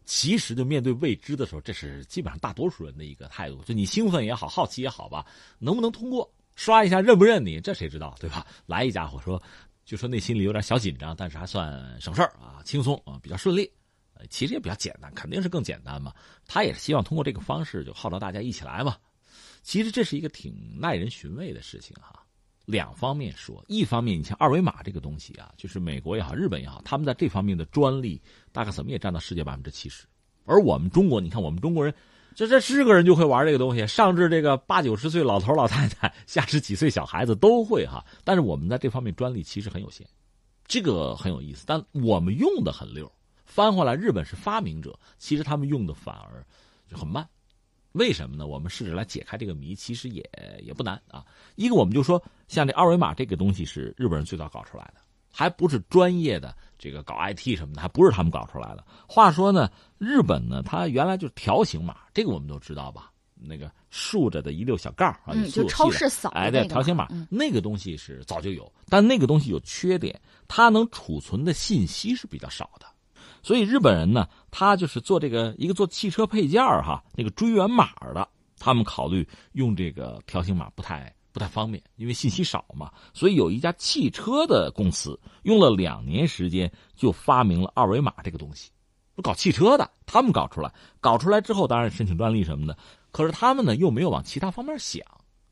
[0.05, 5.25] 其实就面对未知的时候，这是基本上大多数人的一个态度，就你兴奋也好，好奇也好吧，
[5.57, 8.45] 能不能通过刷一下，认不认你，这谁知道对吧？
[8.67, 9.41] 来一家伙说，
[9.83, 13.67] 就说内心里有点小紧张，但是还算省事儿啊，轻松啊，比较顺利。
[14.29, 16.13] 其实也比较简单，肯定是更简单嘛。
[16.45, 18.97] 他也是希望通过这个方式，就号召大家一起来嘛。
[19.61, 22.21] 其实这是一个挺耐人寻味的事情哈。
[22.65, 28.19] 两方面说，一方面你像二维码这个东西啊，就是美国也好，日本也好，他们在这方面的专利
[28.51, 30.05] 大概怎么也占到世界百分之七十。
[30.45, 31.93] 而我们中国，你看我们中国人，
[32.33, 38.03] 这这是个人就会玩这个东西，上至这个八九十岁老头老太太，下至几岁小孩子都会哈。
[38.23, 40.07] 但是我们在这方面专利其实很有限，
[40.67, 43.11] 这个很有意思，但我们用的很溜。
[43.55, 46.45] 翻回来，日本是发明者，其实他们用的反而
[46.89, 47.25] 就很慢，
[47.93, 48.45] 为什么呢？
[48.45, 50.29] 我们试着来解开这个谜，其实也
[50.61, 51.23] 也不难啊。
[51.55, 54.95] 一个，我们就说，像这二维码这个东西是日本人最早搞出来的，
[55.31, 58.83] 还不是专业的这个搞 IT 什么的，还不是他们搞出来的。
[59.07, 63.09] 话说呢，日本呢，它原来就是条形码，这个我们都知道吧？
[63.35, 72.85] 那个竖着的一溜小杠啊，嗯，就超市扫哎，对，条形码，那个东西是早就有，但那个东西有缺点，它能储存的信息是比较少的。
[73.45, 78.27] 所以日本人呢，他就是做这个一个做汽车配件哈，那个追源码的，
[78.57, 82.91] 他们考虑用这个条形码不太不太方便，因为信息少嘛。
[83.13, 88.71] 所以有一家汽车的公司用了两年时间就发明了二维码这个东西，
[89.21, 92.75] 搞汽车的，他们搞出来，搞出来之后当然申请专利什么的。
[93.11, 95.05] 可是他们呢又没有往其他方面想，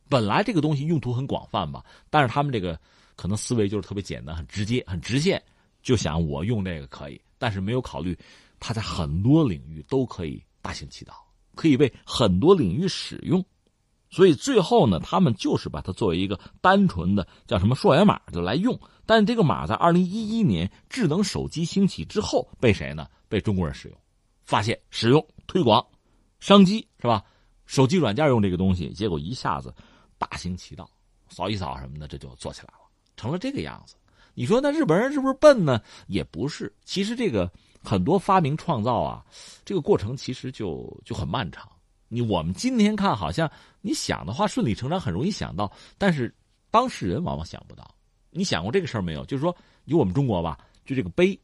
[0.09, 2.79] 本来这个东西用途很广泛吧，但是他们这个
[3.15, 5.39] 可能思维就是特别简单、很直接、很直线，
[5.83, 7.21] 就想我用这个可以。
[7.43, 8.17] 但是没有考虑，
[8.57, 11.13] 它在很多领域都可以大行其道，
[11.55, 13.43] 可以被很多领域使用，
[14.09, 18.79] 所以最后呢，他们就是把它作为一个单纯的叫什么溯源码就来用。
[19.05, 23.09] 但这个码在二零一一年智能手机兴起之后，被谁呢？
[23.27, 23.97] 被中国人使用，
[24.45, 25.85] 发现、使用、推广，
[26.39, 27.21] 商机是吧？
[27.65, 29.75] 手机软件用这个东西，结果一下子
[30.17, 30.89] 大行其道，
[31.27, 33.95] 扫一扫什么的，这就做起来了，成了这个样子。
[34.33, 35.81] 你说那日本人是不是笨呢？
[36.07, 36.73] 也不是。
[36.83, 37.51] 其实这个
[37.83, 39.23] 很多发明创造啊，
[39.63, 41.69] 这个过程其实就就很漫长。
[42.07, 43.49] 你我们今天看好像
[43.81, 46.33] 你想的话顺理成章，很容易想到，但是
[46.69, 47.95] 当事人往往想不到。
[48.29, 49.25] 你想过这个事儿没有？
[49.25, 51.39] 就是说，以我们中国吧，就这个碑，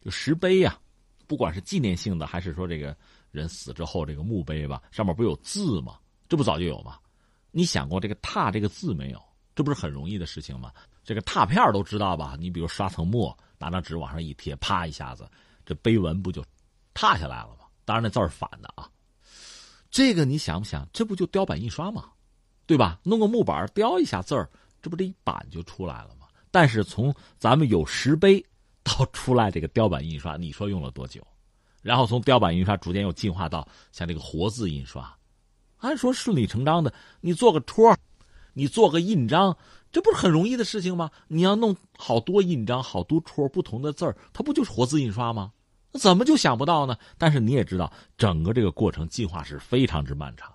[0.00, 0.78] 就石碑呀，
[1.26, 2.96] 不管是纪念性的，还是说这个
[3.30, 5.98] 人死之后这个墓碑吧，上面不有字吗？
[6.28, 6.98] 这不早就有吗？
[7.50, 9.22] 你想过这个“拓”这个字没有？
[9.54, 10.72] 这不是很容易的事情吗？
[11.04, 12.34] 这个拓片都知道吧？
[12.38, 15.28] 你比如刷层墨，拿张纸往上一贴，啪一下子，
[15.66, 16.42] 这碑文不就
[16.94, 17.66] 拓下来了吗？
[17.84, 18.88] 当然那字儿反的啊。
[19.90, 20.88] 这个你想不想？
[20.92, 22.10] 这不就雕版印刷吗？
[22.66, 22.98] 对吧？
[23.02, 24.48] 弄个木板雕一下字儿，
[24.80, 26.26] 这不这一版就出来了吗？
[26.50, 28.44] 但是从咱们有石碑
[28.82, 31.22] 到出来这个雕版印刷，你说用了多久？
[31.82, 35.14] 然后从雕版印刷逐渐又进化到像这个活字印刷，
[35.76, 36.90] 按说顺理成章的，
[37.20, 37.94] 你做个戳，
[38.54, 39.54] 你做个印章。
[39.94, 41.08] 这不是很容易的事情吗？
[41.28, 45.52] 你要弄好多印章、好多戳不同的字儿，它不就是活字印刷吗？
[45.92, 46.96] 那怎么就想不到呢？
[47.16, 50.52] 但是你也知道，整个这个过程进化是非常之漫长。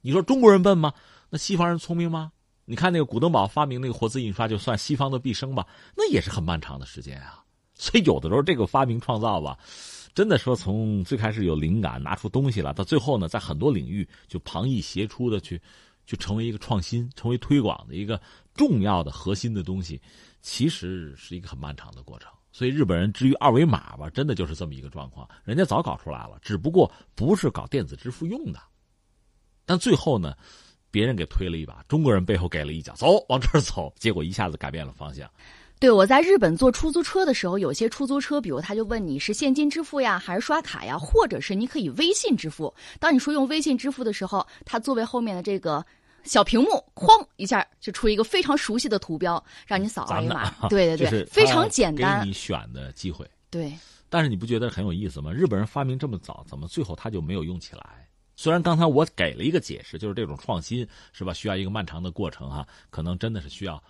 [0.00, 0.92] 你说中国人笨吗？
[1.28, 2.32] 那西方人聪明吗？
[2.64, 5.64] 你看那个古登堡发明那个活字印刷，就算西方的毕生吧，
[5.96, 7.44] 那也是很漫长的时间啊。
[7.76, 9.56] 所以有的时候这个发明创造吧，
[10.16, 15.62] 真的说从最开始有灵感拿出东西了，到最后呢，在很多领域就旁逸斜出的去。
[16.10, 18.20] 就成为一个创新、成为推广的一个
[18.52, 20.02] 重要的核心的东西，
[20.42, 22.28] 其实是一个很漫长的过程。
[22.50, 28.58] 所以日本人至于二维码吧，真的就是这么一个状况，人家早搞出来了，只不过不是搞电子支付用的。
[29.64, 30.34] 但最后呢，
[30.90, 35.30] 别人给推了一把，中国人背后给了一脚，走，往这儿走，结果一下子改变了方向。
[35.78, 42.74] 对，我在日本坐出租车的时候，有些出租车，比如他就问你是现金支付呀，还是刷卡呀，或者是你可以微信支付。
[42.98, 45.82] 当你说用微信支付的时候，他座位后面的这个
[46.24, 50.50] 小屏幕，哐一下就出一个非常熟悉的图标，让你扫二维码。
[50.68, 53.28] 对对对，非常简单，给你选的机会。
[53.50, 53.72] 对，
[54.08, 55.32] 但是你不觉得很有意思吗？
[55.32, 58.08] 日本人发明这么早，怎么最后他就没有用起来？
[58.36, 63.82] 虽然刚才我给了一个解释，就是这种创新是吧，需要一个漫长的过程哈，可能真的是需要。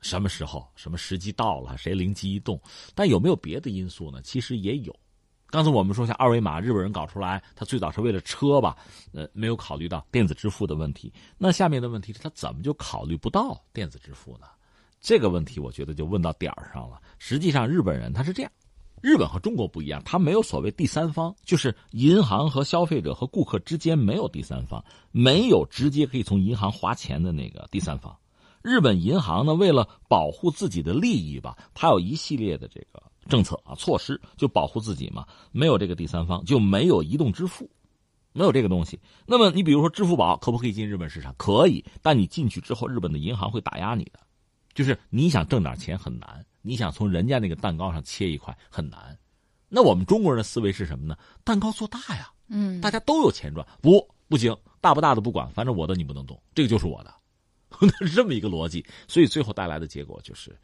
[0.00, 2.60] 什么时候、什么时机到了，谁灵机一动？
[2.94, 4.20] 但有没有别的因素呢？
[4.22, 4.94] 其实也有。
[5.54, 8.76] 刚才我们说像二维码，日本人搞出来，他最早是为了车吧？
[9.12, 11.12] 呃，没有考虑到电子支付的问题。
[11.38, 14.48] 那下面的问题是他怎么就考虑不到电子支付呢？
[15.00, 17.00] 这个问题我觉得就问到点儿上了。
[17.20, 18.50] 实际上，日本人他是这样：
[19.00, 28.12] 日本和中国不一样，他没有所谓第三方，就是银行和消费者和顾客之间没有第三方，没有直接可以从银行划钱的那个第三方。
[28.60, 35.26] 日本银行呢，为了保护自己的利益吧，它有一系列的这个政策啊措施，就保护自己嘛。
[35.52, 37.70] 没有这个第三方，就没有移动支付，
[38.32, 38.98] 没有这个东西。
[39.26, 41.34] 那么你比如说支付宝可不可以进日本市场？
[41.36, 44.20] 可以，但你进去之后，日本的银行会打压你的，
[44.74, 49.18] 就是你想挣点钱很难，你想从人家那个蛋糕上切一块很难。
[49.68, 51.16] 那我们中国人的思维是什么呢？
[51.42, 57.12] 蛋糕做大呀，嗯，大家都有钱赚，不不行，大不大的不管，反正我的你不能动，这个就是我的。
[58.06, 60.56] 是这么一个逻辑，所以最后带来的结果就是，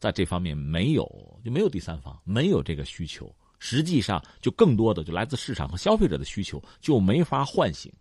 [0.00, 1.04] 在这方面没有
[1.44, 7.92] 就没有第三方，没有这个需求，实际上就更多的就来自市场和消费者的需求，就没法唤醒，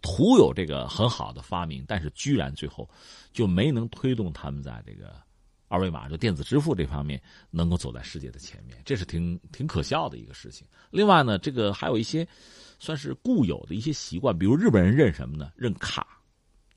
[0.00, 2.88] 徒有这个很好的发明，但是居然最后
[3.32, 5.14] 就没能推动他们在这个
[5.66, 7.20] 二维码就电子支付这方面
[7.50, 10.66] 能够走在世界的前面，这是挺挺可笑的一个事情。
[10.90, 12.26] 另外呢，这个还有一些
[12.78, 15.50] 算是固有的一些习惯，比如日本人认什么呢？
[15.56, 16.06] 认卡，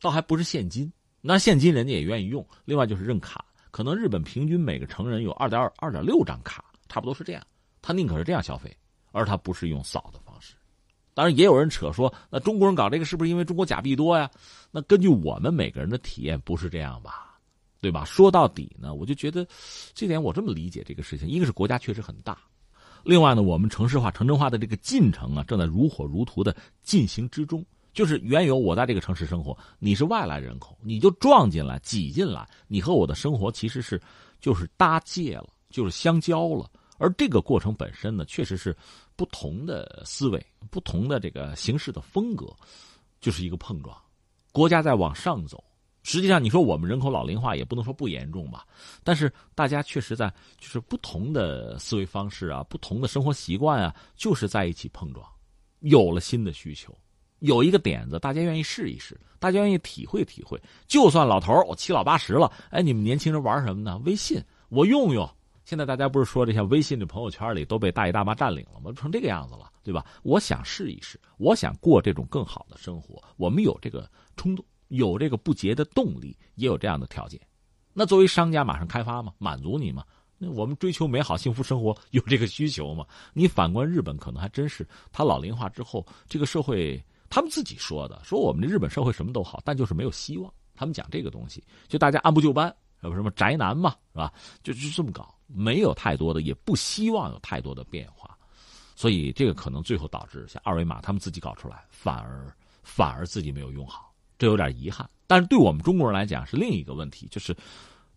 [0.01, 0.91] 倒还不是现金。
[1.21, 7.41] 那现金人家也愿意用，另外就是认卡，可能日本平均每个成人有二点二、二点六张卡，差不多是这样。
[7.81, 8.71] 他宁可是这样消费，
[9.11, 10.53] 而他不是用扫的方式。
[11.15, 14.29] 当然，也有人扯说，那中国人搞这个是不是因为中国假币多呀？
[14.69, 17.35] 那根据我们每个人的体验，不是这样吧？
[17.81, 18.05] 对吧？
[18.05, 19.43] 说到底呢，我就觉得
[19.95, 22.37] 这点我这么理解这个事情：一个是国家确实很大，
[23.03, 27.65] 另外呢，我们城市化、城镇化的这个进程啊，正在如火如荼的进行之中。
[27.93, 34.01] 就是原有我在这个城市生活，你是外来人口，你就撞进来、挤进来，你和我的生活其实是
[34.39, 36.69] 就是搭界了，就是相交了。
[36.97, 38.75] 而这个过程本身呢，确实是
[39.15, 42.47] 不同的思维、不同的这个形式的风格，
[43.19, 43.95] 就是一个碰撞。
[44.51, 45.61] 国家在往上走，
[46.03, 48.65] 实际上你说我们人口老龄化也不能说不严重吧，
[49.03, 55.27] 但是大家确实在就是不同的思维方式啊、不同的生活习惯啊，就是在一起碰撞，
[55.79, 56.95] 有了新的需求。
[57.43, 60.57] 有一个点子，大家愿意试一试，大家愿意体会体会。
[60.87, 64.01] 就算老头我七老八十了，哎，你们年轻人玩什么呢？
[64.05, 65.29] 微信，我用用。
[65.65, 68.93] 现在大家不是说这些微信的朋友圈里都被大爷大妈占领了吗？
[68.95, 70.05] 成这个样子了，对吧？
[70.23, 73.21] 我想试一试，我想过这种更好的生活。
[73.35, 77.37] 我们有这个冲动，有这个不竭的动力，也有这样的条件。
[77.91, 80.05] 那作为商家，马上开发嘛，满足你嘛。
[80.37, 83.05] 那我们追求美好幸福生活，有这个需求嘛？
[83.33, 87.03] 你反观日本，可能还真是他老龄化之后，这个社会。
[87.33, 90.53] 他们自己说的，说我们这日本社会什么都好，但就是没有希望。
[90.75, 92.71] 他们讲这个东西，就大家按部就班，
[93.01, 94.31] 有什么宅男嘛，是吧？
[94.61, 98.37] 就就这么搞，没有太多的，也不希望有太多的变化。
[98.95, 105.09] 所以这个可能最后导致像二维码，他们自己搞出来，反而反而自己没有用好，这有点遗憾。
[105.25, 107.57] 但是对我们中国人来讲是另一个问题，就是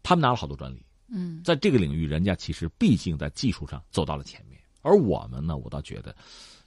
[0.02, 0.84] 他们拿了好多专利。
[1.08, 6.14] 嗯，在这个领域，人家其实毕竟在技术上走到了前面，而我们呢，我倒觉得。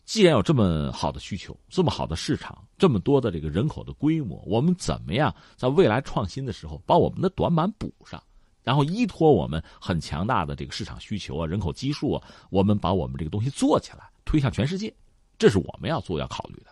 [0.09, 8.19] 既然有这么好的需求，这么好的市场，这么多的这个人口的规模，我们怎么样在未来创新的时候把我们的短板补上，
[8.63, 14.91] 然后依托我们很强大的这个市场需求啊、人口基数啊，我们把我们这个东西做起来，推向全世界，
[15.37, 16.71] 这是我们要做要考虑的。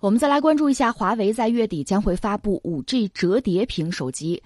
[0.00, 4.42] 我们再来关注一下，华为在月底将会发布五 G 折叠屏手机。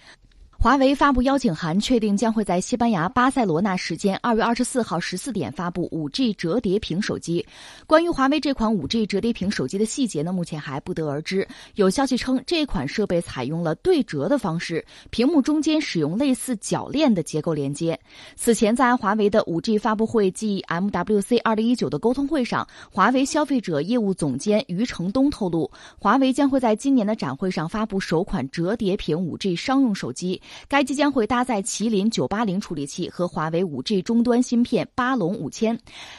[0.59, 7.47] 华为发布邀请函，确定将会在西班牙巴塞罗那时间二月二十四号十四点发布五 G 折叠屏手机。
[7.87, 11.47] 关于华为这款五 G 折叠屏手机的细节呢，目前还不得而知。
[11.75, 17.99] 有消息称，这款设备采用了对折的方式，屏幕中间使用类似铰链的结构连接。
[18.35, 30.41] 此前，在华为的五 G 发布会暨 MWC 二零一九的沟通会上，华为消费者业务总监余承东透露，华为将会在今年的展会上发布首款折叠屏五 G 商用手机。
[30.69, 35.79] 该机将会搭载麒麟九八零处理器和华为五 G 终端芯片巴龙五千。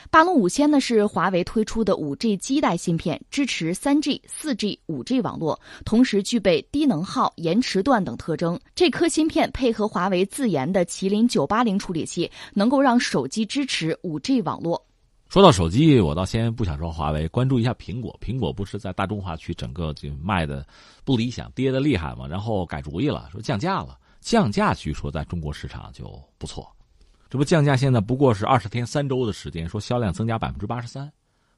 [0.09, 8.59] 巴龙五千呢是华为推出的五 G 基带芯片，支持三 G、四 G、五 G 网络，同时具备低能耗、延迟段等特征。
[8.75, 14.84] 这颗芯片配合华为自研的麒麟九八零处理器，能够让手机支持五 G 网络。
[15.30, 18.17] 说到手机，我倒先不想说华为，关注一下苹果。
[18.23, 20.65] 苹果不是在大中华区整个就卖的
[21.03, 23.97] 不理想，跌的厉害嘛，然后改主意了，说降价了。
[24.28, 26.69] 降价据说在中国市场就不错，
[27.30, 31.09] 这不降价现在不过是二十天三周的时间，说销量增加百分之八十三，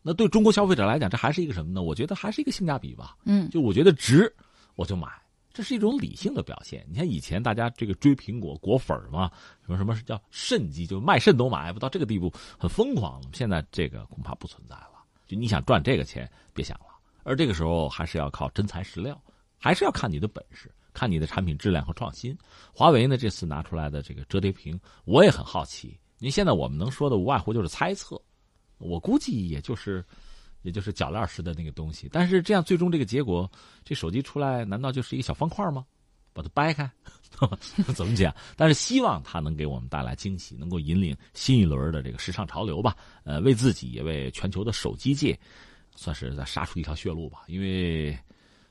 [0.03, 1.81] 那对中国消费者来讲，这还是一个什么呢？
[1.81, 3.17] 我觉得还是一个性价比吧。
[3.25, 4.31] 嗯，就我觉得值，
[4.75, 5.07] 我就买，
[5.51, 6.85] 这是一种理性的表现。
[6.87, 9.31] 你看以前大家这个追苹果果粉嘛，
[9.65, 13.29] 什么什么叫肾机，就卖肾都买，不到这个地步很疯狂了。
[13.33, 16.85] 现在这个恐怕不存在了，就你想赚这个钱，别想了。
[17.23, 19.19] 而这个时候还是要靠真材实料，
[19.57, 20.71] 还是要看你的本事。
[20.99, 22.37] 看你的产品质量和创新，
[22.73, 25.97] 华为呢这次拿出来的这个折叠屏，我也很好奇。
[26.17, 28.21] 您现在我们能说的无外乎就是猜测，
[28.79, 30.03] 我估计也就是，
[30.63, 32.09] 也就是铰链式的那个东西。
[32.11, 33.49] 但是这样最终这个结果，
[33.85, 35.85] 这手机出来难道就是一个小方块吗？
[36.33, 36.91] 把它掰开，
[37.95, 38.35] 怎么讲？
[38.57, 42.93] 但是希望它能给我们带来惊喜，能够引领新一轮的这个时尚潮流吧。
[43.23, 45.39] 呃，为自己也为全球的手机界，
[45.95, 47.43] 算是在杀出一条血路吧。
[47.47, 48.19] 因为。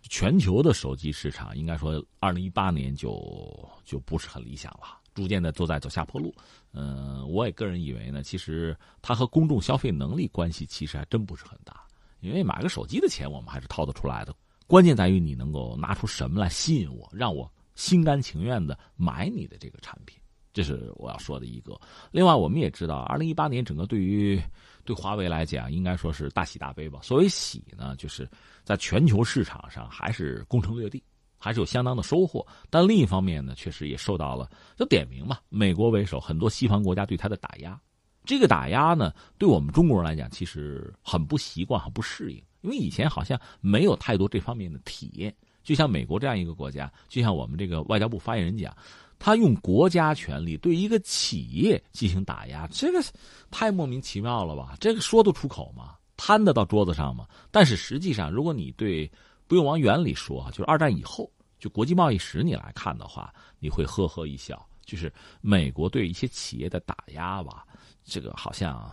[0.03, 6.35] 全球的手机市场应该说，二零一八年就就不是很理想了，逐渐的都在走下坡路。
[6.73, 11.83] 嗯，我也个人以为呢，其实它和公众消费能力关系其实还真不是很大，
[12.21, 14.35] 因为买个手机的钱我们还是掏得出来的，
[14.67, 20.19] 关键在于你能够拿出什么来吸引我，让我心甘情愿的买你的这个产品。
[20.53, 21.79] 这是我要说的一个。
[22.11, 24.41] 另外，我们也知道，二零一八年整个对于
[24.89, 27.01] 对华为来讲，应该说是大喜大悲吧。
[27.03, 28.27] 所谓喜呢，就是
[28.65, 31.05] 在全球市场上还是攻城略地，
[31.37, 32.47] 还是有相当的收获。
[32.71, 37.79] 但另一方面呢，确实也受到了就点名嘛，美国为首很多西方国家对它的打压。
[38.25, 42.43] 这个打压呢，对我们中国人来讲，其实很不习惯、很不适应。
[42.63, 45.35] 因为以前好像没有太多这方面的体验。
[45.63, 48.75] 就像美国这样一个国家，就像我们这个外交部发言人讲，
[49.19, 53.03] 他用国家权力对一个企业进行打压，这个
[53.51, 54.77] 太莫名其妙了吧？
[54.81, 55.95] 这个说得出口吗？
[56.17, 57.27] 摊得到桌子上吗？
[57.51, 59.11] 但是实际上，如果你对
[59.47, 64.65] 不用往远里说，就是二战以后，就国际贸易史你来看的话，你会呵呵一笑。
[64.85, 65.13] 就是
[65.43, 67.67] 美国对一些企业的打压吧，
[68.05, 68.91] 这个好像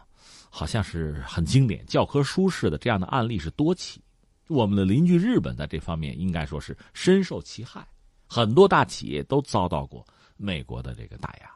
[0.50, 4.02] 好像是很经典、教科书式的这样的案例是多起。
[4.48, 7.88] 我们的邻居日本在这方面应该说是深受其害，
[8.28, 10.06] 很多大企业都遭到过
[10.38, 11.50] 美国的这个打压。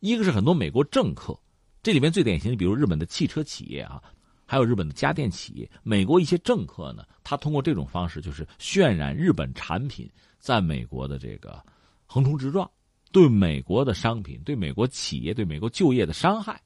[0.00, 1.38] 一个是很多美国政客，
[1.82, 4.02] 这里面最典型的，比如日本的汽车企业啊，
[4.44, 5.70] 还有日本的家电企业。
[5.82, 11.64] 美国一些政客呢，他通过这种方式，就是渲染日本产品在美国的这个
[12.04, 12.70] 横冲直撞，
[13.12, 16.60] 对美国的商品、对美国企业、对美国就业的伤害，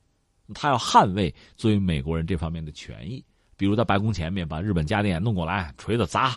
[0.53, 3.25] 他要捍卫作为美国人这方面的权益。
[3.57, 6.37] 比如在白宫前面把日本家电弄过来，锤子砸，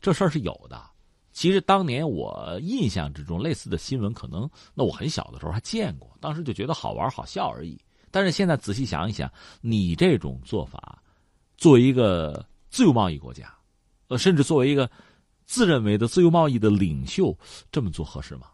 [0.00, 0.89] 这事儿是有的。
[1.32, 7.78] 其实当年我印象之中类似的新闻，可能那我很小的时候还见过，当时就觉得好玩好笑而已。
[8.10, 11.02] 但是现在仔细想一想，你这种做法，
[11.56, 13.54] 作为一个自由贸易国家，
[14.08, 14.90] 呃，甚至作为一个
[15.46, 17.36] 自认为的自由贸易的领袖，
[17.70, 18.48] 这么做合适吗？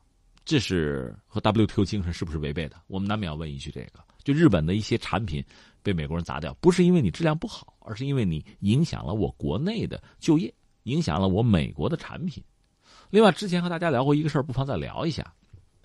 [0.45, 2.77] 这是和 WTO 精神是不是违背的？
[2.87, 5.45] 我们难免要问一句：这个就日本的一些产品。
[5.83, 10.53] 被美国人砸掉，不是因为你质量不好，而是因为你影响了我国内的就业，
[10.83, 12.43] 影响了我美国的产品。
[13.11, 15.33] 另外，之前和大家聊过一个事儿，不妨再聊一下。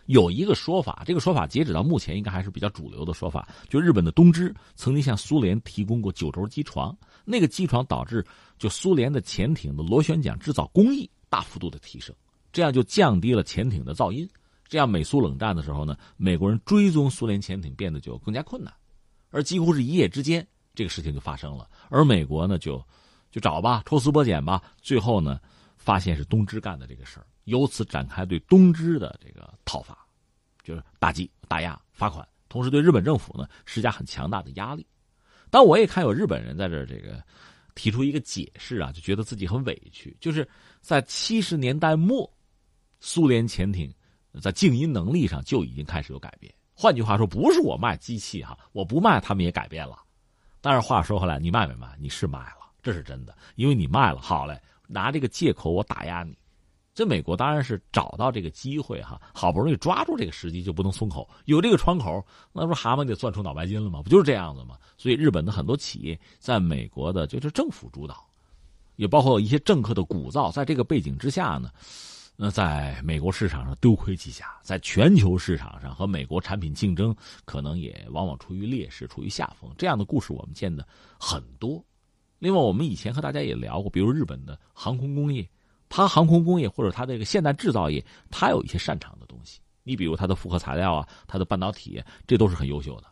[0.08, 8.26] 有一个说法，这个说法截止到目前应该还是比较主流的说法，就日本的东芝曾经向苏联提供过九轴机床，那个机床导致
[8.58, 12.14] 就苏联的潜艇的螺旋桨制造工艺大幅度的提升，
[12.52, 14.28] 这样就降低了潜艇的噪音。
[14.68, 18.74] 这样美苏冷战的时候呢，美国人追踪苏联潜艇变得就更加困难。
[19.30, 21.70] 而几乎是一夜之间，这个事情就发生了。
[21.90, 22.84] 而美国呢，就
[23.30, 25.40] 就找吧，抽丝剥茧吧，最后呢，
[25.84, 29.98] 发现是东芝干的这个事儿，由此展开对东芝的这个讨伐，
[30.64, 34.86] 就是打击、打压、罚款，同时对日本政府呢施加很强大的压力。
[35.50, 37.22] 但我也看有日本人在这这个
[37.74, 40.48] 提出一个解释啊，就觉得自己很委屈，就是
[40.82, 42.32] 在七十年代末，
[43.00, 43.92] 苏联潜艇
[44.40, 46.54] 在静音能力上就已经开始有改变。
[46.74, 49.98] 换句话说，不是我卖机器哈，我不卖，他们也改变了。
[50.62, 51.98] 但是话说回来，你卖没卖？
[52.00, 54.22] 你是卖了，这是真的，因为你卖了。
[54.22, 54.62] 好嘞，
[54.92, 56.38] 拿这个借口我打压你。
[56.94, 64.02] 这美国当然是找到这个机会哈，好不容易抓住这个时机就不能松口，有这个窗口，那不蛤蟆得钻出脑白金了吗？
[64.04, 64.78] 不就是这样子吗？
[64.98, 68.28] 所以日本的很多企业在美国的就是政府主导，
[68.98, 71.72] 也包括一些政客的鼓噪，在这个背景之下呢。
[72.36, 77.16] 那在美国市场上丢盔弃甲，在全球市场上和美国产品竞争，
[77.46, 79.72] 可能也往往处于劣势、处于下风。
[79.78, 80.86] 这样的故事我们见的
[81.18, 81.82] 很多。
[82.42, 85.48] 另外，我们以前和大家也聊过，比如日本的航空工业，
[85.90, 89.60] 它航空工业或者它这个现代制造业，它有一些擅长的东西。
[89.84, 93.04] 你比如它的复合材料啊，它的半导体，这都是很优秀的。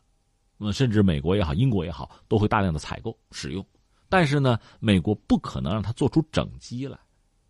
[0.58, 3.64] 那么，甚至美国也好，英国也好，都会大量的采购使用。
[4.10, 6.98] 但是呢，美国不可能让它做出整机来。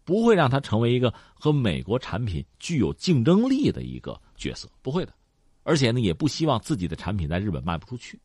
[0.04, 5.14] 不会让它成为一个和美国产品具有竞争力的一个角色，不会的。
[5.62, 8.20] 而且呢，也不希望自己的产品在日本卖不出去。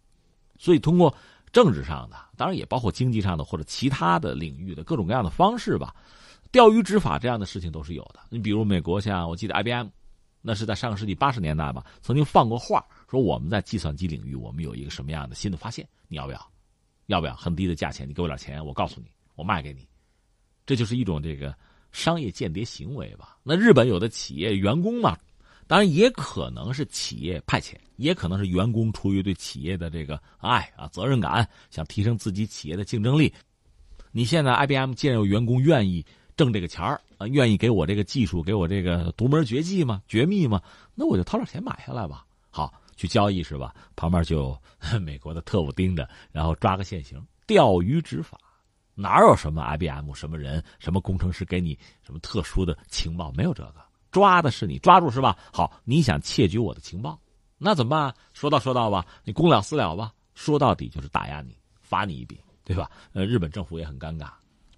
[0.59, 1.15] 所以，通过
[1.55, 5.95] 政治上的，当然也包括经济上的或者其他的领域的各种各样的方式吧，
[6.51, 8.21] 钓鱼执法这样的事情都是有的。
[8.29, 9.87] 你比如美国，像我记得 IBM，
[10.43, 16.51] 那是在上个世纪八十年代吧，曾经放过话说我们在计算机领域我们有一个什么样的新的发现，你要不要？
[17.07, 18.09] 要不要很低的价钱？
[18.09, 19.87] 你给我点钱，我告诉你，我卖给你。
[20.67, 21.55] 这就是一种这个。
[21.93, 23.37] 商业间谍行为吧？
[23.45, 25.17] 那日本有的企业员工嘛，
[25.67, 33.33] 当然也可能是企业派遣，也可能是员工出于对企业的这个爱啊责任感，想提升自己企业的竞争力。
[34.12, 36.05] 你现在 IBM 既然有员工愿意
[36.37, 40.62] 挣这个钱儿啊，愿意给我这个技术，给我这个独门绝技吗、绝密吗，
[40.95, 42.25] 那我就掏点钱买下来吧。
[42.51, 43.75] 好，去交易是吧？
[43.97, 44.57] 旁边就
[45.03, 48.39] 美国的特务盯着，然后抓个现行，钓鱼执法。
[48.97, 53.33] 哪有什么 IBM 什么人什么工程师给你什么特殊的情报？
[53.33, 53.84] 没有这个，
[54.15, 55.37] 抓的是你抓住是吧？
[55.53, 57.19] 好，你想窃取我的情报，
[57.59, 58.15] 那怎么办？
[58.33, 60.15] 说到说到吧，你公了私了吧？
[60.37, 62.89] 说到底就是打压你，罚你一笔，对吧？
[63.12, 64.29] 呃，日本政府也很尴尬，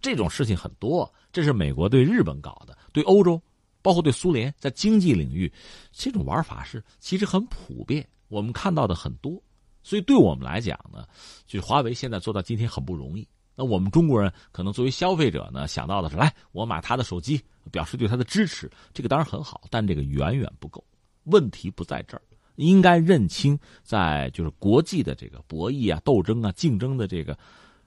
[0.00, 1.12] 这种事情很多。
[1.30, 3.38] 这是美国对日本搞的，对欧洲，
[3.82, 5.52] 包括对苏联，在经济领域，
[5.92, 9.38] 这种玩法是其实很普遍，我们看到的很多。
[9.82, 11.06] 所以对我们来讲呢，
[11.46, 13.28] 就是华为现在做到今天很不容易。
[13.56, 17.42] 那我们中国人可能作为消费者呢，想到的是，来我买他的手机，
[17.72, 20.84] 表示对他的支持，这个当然很好，但这个远远不够。
[21.24, 22.22] 问题不在这儿，
[22.56, 27.36] 应该认清，在就是国际的这个博弈啊、斗争啊、竞争的这个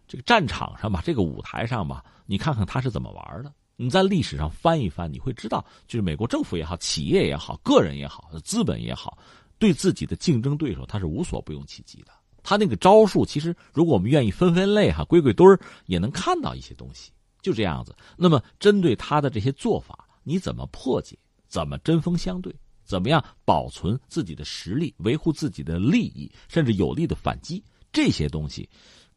[0.07, 3.53] 这个战场上吧，这个舞台上吧，你看看他是怎么玩的。
[3.77, 9.17] 你在历史上翻一翻，你会知道，就是美国政府也好，企业也好，个人也好，资本也好，
[9.57, 12.11] 对自己的竞争对手，他是无所不用其极的。
[12.43, 17.11] 他那个招数，其实如果我们愿意分分类哈，归归堆儿，也能看到一些东西。
[17.41, 17.95] 就这样子。
[18.17, 21.17] 那么，针对他的这些做法，你怎么破解？
[21.47, 22.53] 怎么针锋相对？
[22.83, 27.63] 怎么样保存自己的实力，维护自己的利益，甚至有力的反击？
[27.91, 28.67] 这些东西，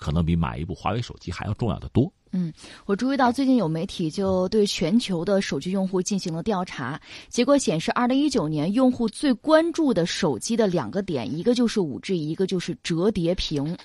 [0.02, 2.12] 可能比买一部华为手机还要重要的多。
[2.34, 2.50] 嗯，
[2.86, 6.98] 我注意到最近有媒体就对全球的手机用户进行了调查，
[7.28, 13.76] 结果显示，二零一九年用户最关注的手机的两个点，一个就是五 G，一个就是折叠屏。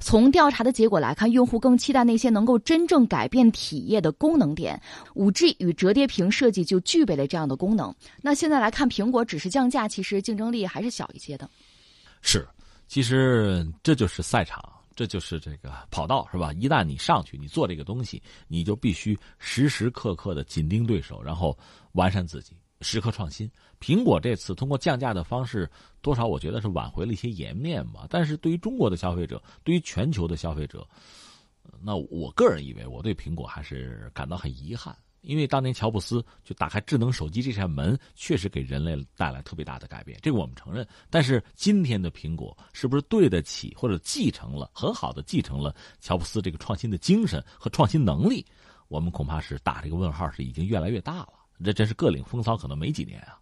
[0.00, 4.82] 从调查的结果来看，用户更期待那些能够真正改变体验的功能点，
[5.14, 7.94] 五 G 与折叠屏设计就具备了这样的功能。
[8.20, 11.48] 那现在来看，苹果只是降价，其实竞争力还是小一些的。
[12.20, 12.44] 是，
[12.88, 14.60] 其实这就是赛场。
[14.94, 16.52] 这就是这个跑道是吧？
[16.52, 21.56] 一旦你上去，你做这个东西，你就必须时时刻刻的紧盯对手，然后
[21.92, 23.50] 完善自己，时刻创新。
[23.80, 25.68] 苹果这次通过降价的方式，
[26.00, 28.06] 多少我觉得是挽回了一些颜面吧。
[28.08, 30.86] 但是对于中国的消费者，对于全球的消费者，
[31.80, 34.96] 那我个人以为，我对苹果还是感到很遗憾。
[35.22, 40.86] 因为当年乔布斯就打开智能手机这扇门，确实给人类带来特别大的改变，这个我们承认。
[41.08, 48.44] 但是今天的苹果是不是对得起或者继承了很好的继承了乔布斯这个创新的精神和创新能力？
[48.88, 51.32] 我们恐怕是打这个问号，是已经越来越大了。
[51.64, 53.38] 这真是各领风骚，可能没几年啊。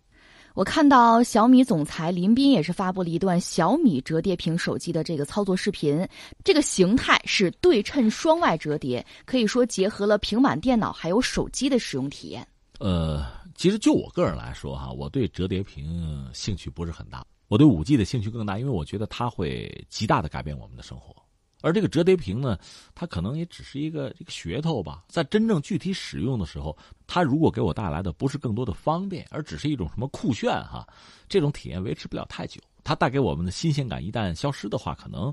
[0.55, 6.07] 我看到小米总裁林斌也是发布了一段小米折叠屏手机的这个操作视频，
[6.45, 12.47] 这个形态是对称双外折叠，可以说结合了平板电脑还有手机的使用体验。
[12.79, 13.25] 呃，
[13.55, 21.15] 其实就我个人来说哈，我对折叠屏兴趣不是很大，我对五 G 的兴趣更大，因为我觉得它会极大的改变我们的生活。
[21.63, 22.59] 而这个折叠屏呢，
[22.95, 25.05] 它可能也只是一个一个噱头吧。
[25.09, 30.87] 在真正具体使用的时候，它如果给我带来的不是更多的方便，而只是一种什么酷炫哈，
[31.29, 32.61] 这种体验维持不了太久。
[32.83, 35.33] 它带给我们的新鲜感一旦消失的话，可能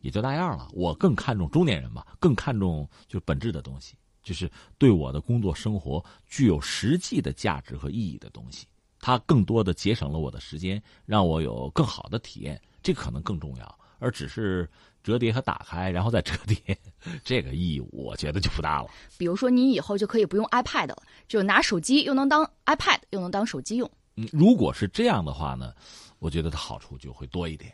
[0.00, 0.68] 也就那样了。
[0.72, 8.66] 我更看重中年人吧，更看重就是本质的东西，就是对我的工作生活具有实际的价值和意义的东西。
[9.00, 13.78] 它更多的节省了我的时间，让我有更好的体验，这可能更重要。
[13.98, 14.68] 而只是
[15.02, 16.76] 折叠和打开，然后再折叠，
[17.24, 18.88] 这个意义我觉得就不大了。
[19.18, 20.96] 比如说，你以后就可以不用 iPad 了，
[21.28, 23.90] 就拿手机又能当 iPad，又能当手机用。
[24.16, 25.72] 嗯，如果是这样的话呢，
[26.18, 27.72] 我觉得它好处就会多一点。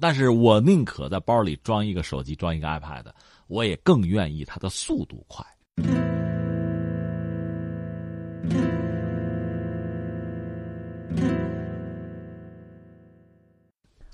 [0.00, 3.04] 但是我宁可在包里装一个手机，装一个 iPad，
[3.46, 5.44] 我也更愿意它的速度快。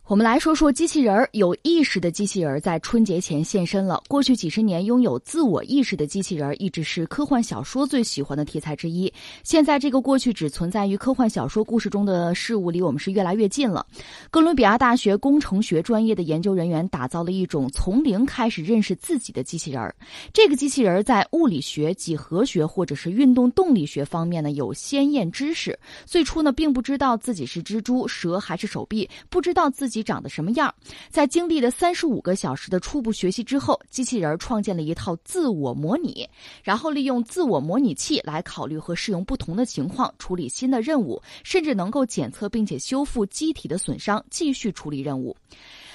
[0.09, 4.03] 我们来说说机器人儿，有意识的机器人儿在春节前现身了。
[4.09, 9.13] 过去几十年，拥有自我意识的机器人儿一直是科幻小说最喜欢的题材之一。
[9.45, 13.87] 现在，这个过去只存在于科幻小说故事中的事物离我们是越来越近了。
[14.31, 19.95] 哥伦比亚大学工程学专业的研究人员打造了一种从零开始认识自己的机器人儿。
[20.33, 25.79] 这个机器人儿在物理学、几何学或者是运动动力学方面呢有鲜艳知识。
[26.07, 29.98] 最初呢，并不知道自己是蜘蛛、蛇还是手臂，不知道自己。
[30.03, 30.75] 长得什么样？
[31.11, 36.29] 在经历了三十五个小时的初步学习之后，机器人创建了一套自我模拟，
[36.63, 45.37] 然后利用自我模拟器来考虑和适应不同的情况，处理新的任务，甚至能够检测并且修复机体的损伤，继续处理任务。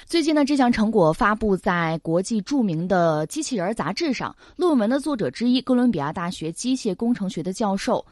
[0.06, 4.36] 最近呢，这项成果发布在国际著名的机器人杂志上。
[4.54, 8.04] 论文的作者之一，哥伦比亚大学机械工程学的教授。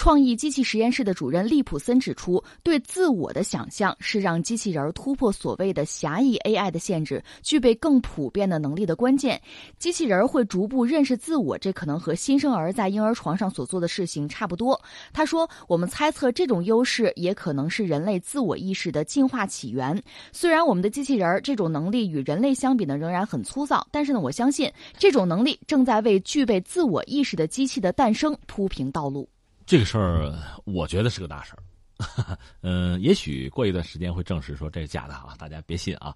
[0.00, 9.38] 创意机器实验室的主任利普森指出，对自我的想象是让机器人突破所谓的狭义 AI 的限制，具备更普遍的能力的关键。
[9.78, 14.80] 机器人会逐步认识自我，这可能和新生儿在婴儿床上所做的事情差不多。
[15.12, 20.02] 他说：“我们猜测这种优势也可能是人类自我意识的进化起源。
[20.32, 29.28] 虽然我们的机器人这种能力与人类相比呢，仍然很粗糙，但是呢，我相信这种能力正在为具备自我意识的机器的诞生铺平道路。”
[29.70, 31.62] 这个事儿，我觉得是个大事儿。
[32.60, 36.12] 嗯，也许过一段时间会证实说这是假的啊，大家别信啊，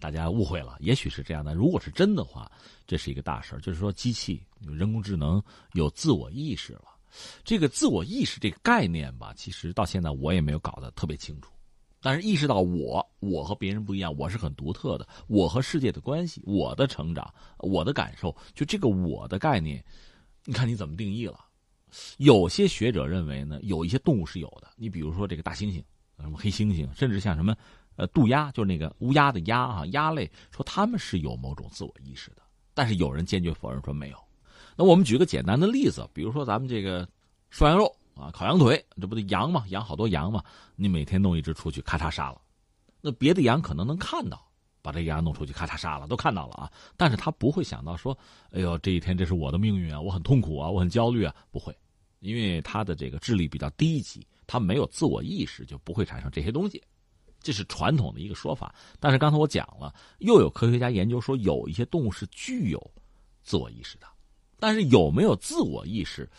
[0.00, 0.78] 大家误会了。
[0.80, 2.50] 也许是这样的，如果是真的话，
[2.86, 5.42] 这是一个大事儿，就是说机器、人工智能
[5.74, 6.84] 有自我意识了。
[7.44, 11.52] 这个自我意识这个概念吧，其实到现在我也没有搞得特别清楚。
[12.00, 19.84] 但是意识到我，我和别人不一样，我是很独特的，我和世界的关系，我的成长，我的感受，就这个我的概念，
[20.46, 21.40] 你看你怎么定义了？
[22.18, 24.70] 有些学者认为呢，有一些动物是有的。
[24.76, 25.82] 你比如说这个大猩猩，
[26.20, 27.56] 什么黑猩猩，甚至像什么，
[27.96, 32.42] 呃，渡鸦，就是那个乌鸦的鸦啊，鸦类，说他们是有某种自我意识的。
[32.74, 34.18] 但是有人坚决否认说没有。
[34.76, 37.08] 那我们举个简单的例子，比如说咱们这个
[37.50, 39.64] 涮羊肉啊，烤羊腿，这不得羊吗？
[39.68, 42.40] 养好多羊嘛，你每天弄一只出去，咔嚓杀了，
[43.00, 44.45] 那别的羊可能能看到，
[44.86, 48.16] 把这羊弄出去，咔嚓杀了，都看到了啊，但是他不会想到说，
[48.52, 51.76] 哎呦，这一天这是我的命运啊，我很痛苦啊，我很焦虑啊，不会，
[52.20, 56.80] 因为他的这个智力比较低级，他没有自我意识，就不会产生这些东西。
[57.40, 62.90] 这是传统的一个说法，但是刚才我讲了，又有科学家研究说，有一些动物是具有
[63.42, 64.06] 自我意识的，
[64.58, 66.30] 但是有没有自我意识，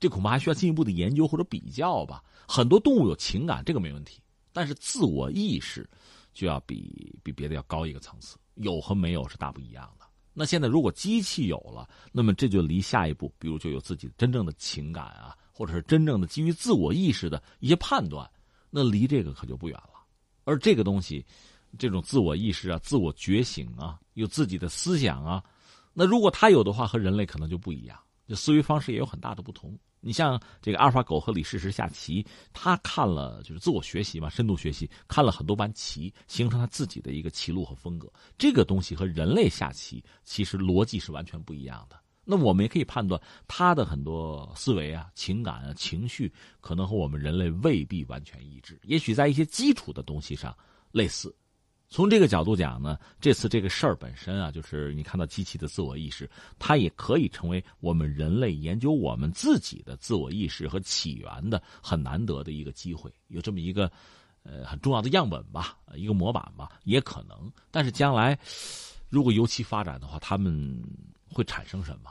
[0.00, 2.22] 这恐怕还需要进一步的研究或者比较吧。
[2.48, 4.20] 很多动物有情感，这个没问题，
[4.52, 5.88] 但是自我意识
[6.32, 10.06] 就要比比别的要高一个层次，有和没有是大不一样的。
[10.32, 18.30] 那现在如果机器有了，那么这就离下一步，比如就有自己真正的情感啊，或者是真正的基于自我意识的一些判断，
[18.70, 20.04] 那离这个可就不远了。
[20.44, 21.24] 而这个东西，
[21.78, 25.44] 这种自我意识啊、自我觉醒啊、有自己的思想啊，
[25.92, 29.76] 那如果他有的话，和人类可能就不一样，就思维方式也有很大的不同。
[30.00, 38.10] 你像这个阿尔法狗和李世石下棋，他看了就是自我学习嘛，深度学习，看了很多盘棋，形成他自己的一个棋路和风格。
[38.38, 42.00] 这个东西和人类下棋其实逻辑是完全不一样的。
[42.24, 48.78] 那我们也可以判断，他的很多思维啊、情感啊、情绪，可能和我们人类未必完全一致。
[48.84, 50.56] 也许在一些基础的东西上
[50.92, 51.34] 类似。
[51.90, 63.12] 从这个角度讲呢，这次这个事儿本身啊，就是你看到机器的自我意识，它也可以成为我们人类研究我们自己的自我意识和起源的很难得的一个机会。
[63.26, 63.90] 有这么一个
[64.44, 67.52] 呃很重要的样本吧，一个模板吧，也可能。
[67.72, 68.38] 但是将来
[69.08, 70.80] 如果由其发展的话，他们
[71.28, 72.10] 会产生什么？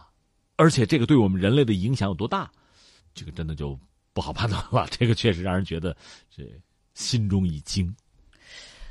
[0.58, 2.52] 而且这个对我们人类的影响有多大，
[3.14, 3.80] 这个真的就
[4.12, 4.86] 不好判断了。
[4.92, 5.96] 这个确实让人觉得
[6.30, 6.44] 这
[6.96, 7.96] 心中一惊。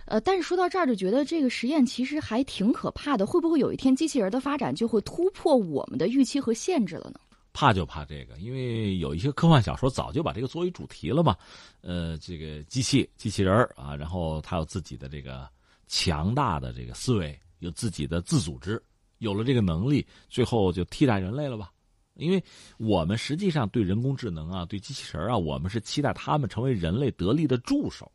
[0.08, 3.26] 呃，但是说到这儿，就觉得这个实验其实还挺可怕的。
[3.26, 7.20] 会不会有一天机器人的发展就会突破我们的预期和限制了呢？
[7.52, 11.36] 怕就怕这个，因为有一些科幻小说早就把这个作为主题了嘛。
[11.82, 15.48] 呃，这个机器机器人啊，然后它有自己的这个
[15.86, 18.82] 强大的这个思维，有自己的自组织。
[19.18, 21.70] 有了这个能力，最后就替代人类了吧？
[22.14, 22.42] 因为
[22.78, 28.10] 我们实际上对人工智能啊，对机器人啊，我们是期待他们成为人类得力的助手。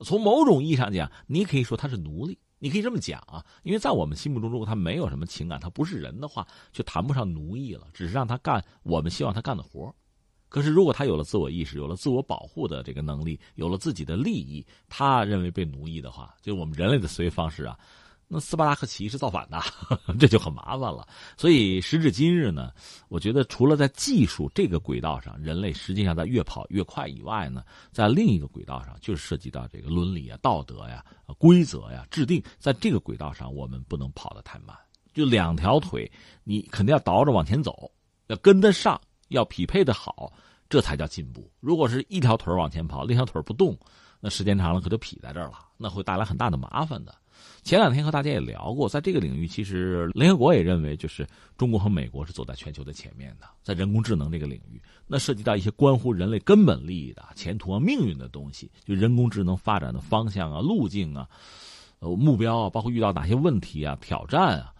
[0.00, 3.44] 从某种意义上讲，你可以说他是奴隶，你可以这么讲啊。
[3.62, 9.94] 因为在我们心目中，如果他没有什么情感，他不是人的话，就谈不上奴役了，只是让他干我们希望他干的活
[10.48, 17.76] 可是如果他有了自我意识，有了自我保护的这个能力，有了自己的利益，他认为被奴役的话，就我们人类的思维方式啊。
[18.26, 19.60] 那斯巴达克起义是造反的，
[20.18, 21.06] 这就很麻烦了。
[21.36, 22.72] 所以时至今日呢，
[23.08, 27.62] 我觉得除了在技术这个轨道上，人类实际上在越跑越快以外呢，
[27.92, 31.04] 在另一个轨道上，就是涉及到这个伦理啊、道德呀、
[31.38, 34.76] 规则呀制定，在这个轨道上，我们不能跑得太慢。
[35.12, 36.10] 就两条腿，
[36.42, 37.88] 你肯定要倒着往前走，
[38.26, 40.32] 要跟得上，要匹配的好，
[40.68, 41.48] 这才叫进步。
[41.60, 43.78] 如果是一条腿往前跑，另一条腿不动，
[44.18, 47.14] 那时间长了可就劈在这儿了，那会带来很大的麻烦的。
[47.62, 51.26] 前两天和大家也聊过，在这个领域，其实联合国也认为，就是
[51.56, 61.26] 中国和美国是走在全球的前面的，在人工智能这个领域，那涉及到一些关乎人类根本利益的、前途啊、命运的东西，就人工智能发展的方向啊、路径啊、
[62.00, 64.74] 呃目标啊，包括遇到哪些问题啊、挑战啊，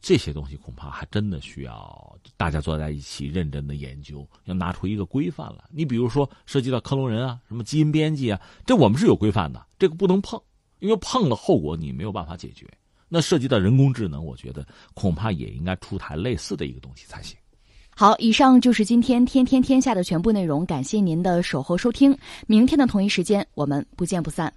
[0.00, 5.64] 这些东西恐怕还真的需要大家坐在一起认真的研究，要拿出一个规范来。
[5.70, 10.40] 你比如说，涉及到克隆人啊、什么基因编辑啊，这我们是有规范的，这个不能碰。
[10.80, 12.66] 因为碰了后果你没有办法解决，
[13.08, 17.36] 那涉及到人工智能，我觉得恐怕也应该出台类似的一个东西才行。
[17.90, 22.16] 好，以上就是今天天天天下的全部内容，感谢您的守候收听，
[22.46, 24.52] 明天的同一时间我们不见不散。